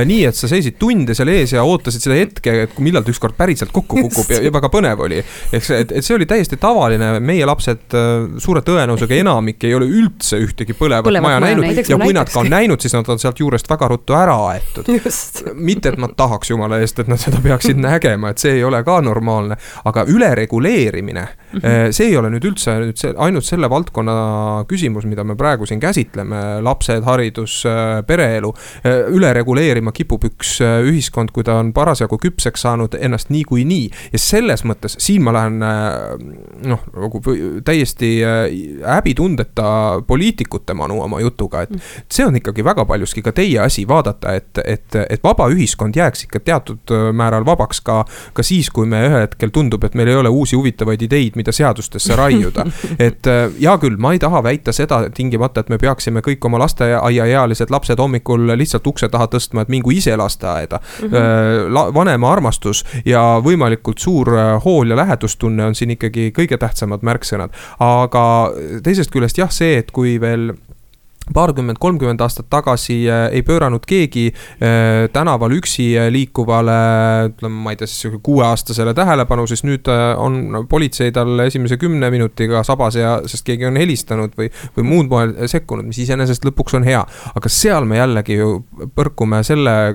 nii, 0.00 0.22
et 0.30 0.38
sa 0.38 0.48
seisid 0.48 0.78
tunde 0.80 1.16
seal 1.16 1.28
ees 1.34 1.52
ja 1.52 1.64
ootasid 1.68 2.06
seda 2.06 2.16
hetke, 2.16 2.54
et 2.64 2.78
millal 2.80 3.04
ta 3.04 3.12
ükskord 3.12 3.36
päriselt 3.36 3.74
kokku 3.74 4.00
kukub 4.06 4.32
ja, 4.32 4.40
ja 4.46 4.54
väga 4.54 4.72
põnev 4.72 5.04
oli. 5.04 5.20
eks, 5.52 5.70
et, 5.76 5.92
et 5.92 6.06
see 6.06 6.16
oli 6.16 6.28
täiesti 6.30 6.56
tavaline, 6.60 7.18
meie 7.20 7.44
lapsed 7.48 7.98
suure 8.40 8.64
tõenäosusega 8.64 9.20
enamik 9.20 9.68
ei 9.68 9.76
ole 9.76 9.90
üldse 9.90 10.40
ühtegi 10.40 10.72
põlevat, 10.78 11.04
põlevat 11.10 11.28
maja, 11.28 11.42
maja 11.42 11.50
näinud 11.50 11.68
näiteks, 11.68 11.92
ja 11.92 12.00
kui 12.00 12.16
nad 12.16 12.32
ka 12.32 12.40
on 12.40 12.50
näinud, 12.52 12.80
siis 12.80 12.96
nad 12.96 13.12
on 13.12 13.20
sealt 13.20 13.44
juurest 13.44 13.68
väga 13.68 13.92
ruttu 13.92 14.16
ära 14.16 14.40
aetud. 14.54 14.88
mitte, 15.54 15.92
et 15.92 16.00
ma 16.00 16.08
tahaks 16.16 16.54
jumala 16.54 16.80
eest, 16.80 17.04
et 17.04 17.12
nad 17.12 17.20
seda 17.20 17.44
peaksid 17.44 17.73
peaksid 17.74 17.82
nägema, 17.82 18.30
et 18.30 18.38
see 18.38 18.58
ei 18.58 18.64
ole 18.64 18.82
ka 18.84 19.00
normaalne. 19.00 19.56
aga 19.84 20.04
ülereguleerimine 20.08 21.20
mm, 21.20 21.60
-hmm. 21.60 21.92
see 21.92 22.06
ei 22.06 22.16
ole 22.16 22.30
nüüd 22.30 22.44
üldse 22.44 22.72
nüüd 22.80 22.96
see 22.96 23.12
ainult 23.16 23.44
selle 23.44 23.70
valdkonna 23.70 24.64
küsimus, 24.68 25.04
mida 25.04 25.24
me 25.24 25.36
praegu 25.36 25.66
siin 25.66 25.80
käsitleme, 25.80 26.60
lapsed, 26.62 27.02
haridus, 27.04 27.64
eh, 27.66 28.02
pereelu. 28.06 28.54
Eh, 28.84 29.08
ülereguleerima 29.08 29.92
kipub 29.92 30.24
üks 30.24 30.60
ühiskond, 30.60 31.32
kui 31.32 31.44
ta 31.44 31.58
on 31.58 31.72
parasjagu 31.72 32.18
küpseks 32.18 32.60
saanud 32.60 32.94
ennast 33.00 33.30
niikuinii 33.30 33.90
ja 34.12 34.18
selles 34.18 34.64
mõttes 34.64 34.96
siin 34.98 35.22
ma 35.22 35.32
lähen 35.32 35.58
noh, 35.58 36.80
nagu 36.94 37.20
täiesti 37.64 38.22
häbitundeta 38.84 40.00
poliitikute 40.06 40.74
manu 40.74 41.00
oma 41.02 41.20
jutuga, 41.20 41.62
et 41.62 41.74
see 42.12 42.26
on 42.26 42.36
ikkagi 42.36 42.64
väga 42.64 42.84
paljuski 42.84 43.22
ka 43.22 43.32
teie 43.32 43.60
asi 43.60 43.88
vaadata, 43.88 44.34
et, 44.34 44.58
et, 44.64 45.00
et 45.10 45.24
vaba 45.24 45.48
ühiskond 45.52 45.96
jääks 45.96 46.26
ikka 46.26 46.40
teatud 46.40 46.94
määral 47.12 47.44
vabaks 47.46 47.63
vabaks 47.64 47.80
ka, 47.84 48.04
ka 48.32 48.44
siis, 48.44 48.70
kui 48.70 48.86
me 48.86 49.00
ühel 49.08 49.24
hetkel 49.24 49.52
tundub, 49.54 49.84
et 49.84 49.94
meil 49.94 50.08
ei 50.08 50.18
ole 50.18 50.28
uusi 50.28 50.56
huvitavaid 50.56 51.02
ideid, 51.02 51.36
mida 51.36 51.52
seadustesse 51.52 52.16
raiuda. 52.16 52.66
et 52.98 53.26
äh, 53.26 53.48
hea 53.60 53.76
küll, 53.82 53.96
ma 53.98 54.12
ei 54.14 54.20
taha 54.22 54.42
väita 54.44 54.72
seda 54.72 55.04
tingimata, 55.14 55.64
et 55.64 55.72
me 55.72 55.78
peaksime 55.78 56.22
kõik 56.24 56.44
oma 56.44 56.60
lasteaiaealised 56.62 57.72
lapsed 57.72 58.00
hommikul 58.00 58.54
lihtsalt 58.58 58.86
ukse 58.86 59.08
taha 59.08 59.28
tõstma, 59.32 59.64
et 59.64 59.72
mingu 59.72 59.94
ise 59.94 60.16
lasteaeda 60.16 60.80
mm. 60.80 61.08
-hmm. 61.10 61.94
vanema 61.94 62.32
armastus 62.32 62.84
ja 63.04 63.40
võimalikult 63.44 63.98
suur 63.98 64.34
äh, 64.36 64.52
hool 64.64 64.90
ja 64.90 64.96
lähedustunne 64.96 65.64
on 65.64 65.74
siin 65.74 65.94
ikkagi 65.96 66.30
kõige 66.36 66.58
tähtsamad 66.58 67.02
märksõnad. 67.02 67.50
aga 67.78 68.52
teisest 68.82 69.10
küljest 69.10 69.38
jah, 69.38 69.50
see, 69.50 69.78
et 69.78 69.90
kui 69.90 70.20
veel 70.20 70.52
paarkümmend, 71.32 71.78
kolmkümmend 71.80 72.20
aastat 72.20 72.50
tagasi 72.52 72.98
äh, 73.08 73.26
ei 73.32 73.42
pööranud 73.46 73.86
keegi 73.88 74.26
äh, 74.28 75.06
tänaval 75.12 75.54
üksi 75.56 75.86
äh, 75.96 76.10
liikuvale, 76.12 76.76
ütleme, 77.30 77.62
ma 77.64 77.72
ei 77.72 77.80
tea, 77.80 77.88
siis 77.88 78.18
kuueaastasele 78.24 78.92
tähelepanu, 78.96 79.46
siis 79.48 79.64
nüüd 79.64 79.88
on 80.20 80.66
politsei 80.68 81.12
tal 81.14 81.40
esimese 81.46 81.78
kümne 81.80 82.10
minutiga 82.12 82.62
sabas 82.66 82.98
ja, 82.98 83.16
sest 83.30 83.46
keegi 83.46 83.68
on 83.68 83.78
helistanud 83.80 84.36
või, 84.38 84.50
või 84.76 84.88
muud 84.88 85.10
moel 85.12 85.34
sekkunud, 85.50 85.86
mis 85.88 86.02
iseenesest 86.04 86.44
lõpuks 86.44 86.76
on 86.76 86.84
hea. 86.86 87.00
aga 87.34 87.52
seal 87.52 87.88
me 87.88 87.98
jällegi 87.98 88.38
ju 88.38 88.50
põrkume 88.96 89.40
selle 89.46 89.94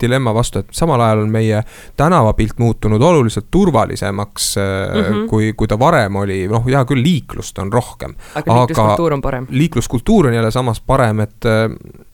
dilemma 0.00 0.34
vastu, 0.36 0.60
et 0.60 0.76
samal 0.76 1.00
ajal 1.00 1.24
on 1.24 1.32
meie 1.32 1.62
tänavapilt 1.96 2.60
muutunud 2.60 3.02
oluliselt 3.02 3.48
turvalisemaks 3.50 4.52
mm, 4.56 5.02
-hmm. 5.02 5.26
kui, 5.30 5.52
kui 5.56 5.68
ta 5.68 5.78
varem 5.78 6.16
oli, 6.16 6.44
noh, 6.48 6.64
hea 6.66 6.84
küll, 6.84 7.02
liiklust 7.02 7.58
on 7.58 7.72
rohkem. 7.72 8.14
aga 8.34 8.60
liikluskultuur 8.60 9.12
on 9.12 9.22
parem. 9.22 9.46
liikluskultuur 9.50 10.26
on 10.26 10.34
jälle 10.34 10.50
sama 10.50 10.65
samas 10.66 10.80
parem, 10.82 11.20
et 11.22 11.46
eh, 11.46 11.68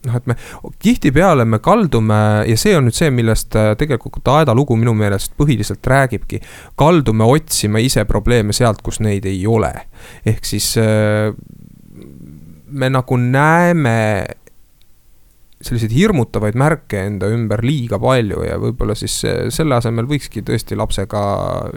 noh, 0.07 0.17
et 0.19 0.27
me 0.29 0.37
tihtipeale 0.83 1.47
me 1.49 1.61
kaldume 1.65 2.19
ja 2.49 2.57
see 2.61 2.75
on 2.77 2.87
nüüd 2.89 2.97
see, 2.97 3.11
millest 3.15 3.57
eh, 3.57 3.73
tegelikult 3.81 4.29
Aeda 4.33 4.55
lugu 4.55 4.77
minu 4.77 4.93
meelest 4.97 5.35
põhiliselt 5.39 5.87
räägibki. 5.87 6.43
kaldume 6.77 7.25
otsima 7.25 7.81
ise 7.81 8.05
probleeme 8.05 8.53
sealt, 8.53 8.83
kus 8.83 9.01
neid 9.01 9.27
ei 9.27 9.47
ole. 9.47 9.73
ehk 10.27 10.45
siis 10.45 10.75
eh, 10.77 11.33
me 12.73 12.89
nagu 12.93 13.17
näeme 13.17 13.97
selliseid 15.63 15.93
hirmutavaid 15.95 16.57
märke 16.59 17.05
enda 17.07 17.29
ümber 17.31 17.63
liiga 17.63 18.01
palju 18.03 18.43
ja 18.43 18.57
võib-olla 18.59 18.97
siis 18.99 19.15
selle 19.55 19.77
asemel 19.77 20.09
võikski 20.11 20.43
tõesti 20.43 20.75
lapsega 20.77 21.23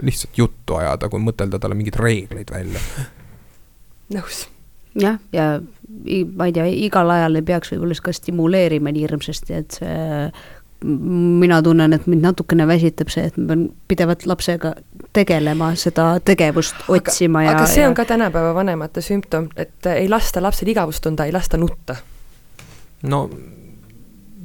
lihtsalt 0.02 0.42
juttu 0.42 0.80
ajada, 0.80 1.08
kui 1.08 1.22
mõtelda 1.22 1.62
talle 1.62 1.78
mingeid 1.78 2.00
reegleid 2.02 2.50
välja. 2.50 2.82
nõus 4.18 4.42
jah, 5.00 5.18
ja 5.32 5.46
ma 6.36 6.48
ei 6.48 6.54
tea, 6.56 6.66
igal 6.88 7.10
ajal 7.10 7.40
ei 7.40 7.46
peaks 7.46 7.72
võib-olla 7.72 7.96
ka 8.02 8.14
stimuleerima 8.14 8.92
nii 8.92 9.06
hirmsasti, 9.06 9.58
et 9.62 9.80
see 9.80 10.30
mina 10.84 11.62
tunnen, 11.64 11.92
et 11.96 12.04
mind 12.06 12.22
natukene 12.26 12.66
väsitab 12.68 13.08
see, 13.10 13.24
et 13.30 13.36
ma 13.40 13.48
pean 13.48 13.62
pidevalt 13.88 14.26
lapsega 14.28 14.74
tegelema, 15.16 15.70
seda 15.80 16.08
tegevust 16.24 16.88
otsima 16.92 17.40
aga, 17.42 17.48
ja. 17.48 17.56
aga 17.56 17.70
see 17.72 17.82
ja... 17.82 17.88
on 17.88 17.96
ka 17.96 18.04
tänapäeva 18.08 18.52
vanemate 18.54 19.02
sümptom, 19.04 19.48
et 19.56 19.88
ei 19.94 20.08
lasta 20.12 20.42
lapsel 20.44 20.68
igavust 20.74 21.02
tunda, 21.06 21.24
ei 21.24 21.32
lasta 21.34 21.56
nutta. 21.60 21.96
no. 23.08 23.26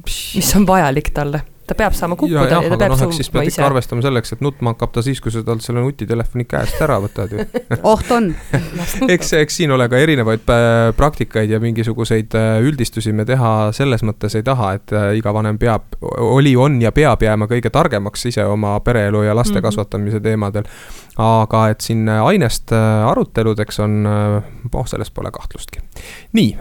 mis 0.02 0.56
on 0.56 0.66
vajalik 0.66 1.12
talle 1.14 1.44
ta 1.66 1.76
peab 1.78 1.94
saama 1.94 2.16
kukkuda 2.18 2.44
ja, 2.44 2.58
ja, 2.58 2.62
ja 2.66 2.70
ta 2.72 2.78
peab 2.80 2.94
noh, 2.94 3.12
siis 3.14 3.30
pead 3.30 3.50
ikka 3.50 3.66
arvestama 3.66 4.02
selleks, 4.04 4.34
et 4.34 4.42
nutma 4.44 4.74
hakkab 4.74 4.92
ta 4.96 5.04
siis, 5.04 5.20
kui 5.22 5.32
sa 5.34 5.44
talt 5.46 5.62
selle 5.64 5.82
nutitelefoni 5.84 6.46
käest 6.50 6.80
ära 6.82 6.98
võtad 7.02 7.34
ju 7.36 7.46
oht 7.92 8.10
on 8.14 8.32
eks, 9.14 9.32
eks 9.38 9.60
siin 9.60 9.74
ole 9.74 9.86
ka 9.92 10.00
erinevaid 10.02 10.50
äh, 10.52 10.90
praktikaid 10.98 11.52
ja 11.52 11.60
mingisuguseid 11.62 12.34
äh, 12.38 12.58
üldistusi 12.66 13.14
me 13.14 13.26
teha 13.28 13.52
selles 13.76 14.02
mõttes 14.06 14.36
ei 14.38 14.46
taha, 14.46 14.72
et 14.78 14.96
äh, 14.96 15.08
iga 15.20 15.34
vanem 15.34 15.60
peab, 15.62 15.96
oli, 16.18 16.56
on 16.58 16.80
ja 16.82 16.92
peab 16.94 17.22
jääma 17.22 17.48
kõige 17.50 17.70
targemaks 17.72 18.26
ise 18.32 18.44
oma 18.48 18.74
pereelu 18.84 19.22
ja 19.28 19.36
laste 19.36 19.54
mm 19.54 19.58
-hmm. 19.58 19.68
kasvatamise 19.68 20.20
teemadel. 20.20 20.68
Aga 21.20 21.66
et 21.72 21.84
siin 21.84 22.08
ainest 22.08 22.72
aruteludeks 22.72 23.80
on, 23.84 24.06
oh, 24.72 24.86
selles 24.88 25.10
pole 25.12 25.30
kahtlustki. 25.34 25.82
nii, 26.32 26.56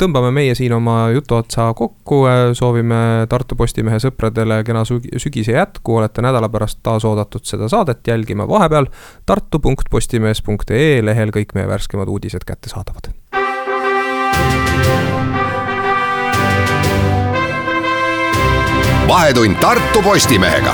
tõmbame 0.00 0.30
meie 0.32 0.54
siin 0.56 0.72
oma 0.72 1.10
jutu 1.12 1.36
otsa 1.36 1.68
kokku, 1.76 2.22
soovime 2.56 3.26
Tartu 3.28 3.56
Postimehe 3.56 4.00
sõpradele 4.00 4.62
kena 4.64 4.84
sügise 4.88 5.52
jätku, 5.52 5.98
olete 6.00 6.24
nädala 6.24 6.48
pärast 6.48 6.80
taas 6.82 7.04
oodatud 7.04 7.44
seda 7.44 7.68
saadet 7.68 8.06
jälgima 8.08 8.48
vahepeal 8.48 8.88
tartu.postimees.ee 9.26 11.04
lehel 11.04 11.34
kõik 11.34 11.52
meie 11.54 11.68
värskemad 11.68 12.08
uudised 12.08 12.44
kättesaadavad. 12.48 13.12
vahetund 19.08 19.56
Tartu 19.60 20.02
Postimehega 20.02 20.72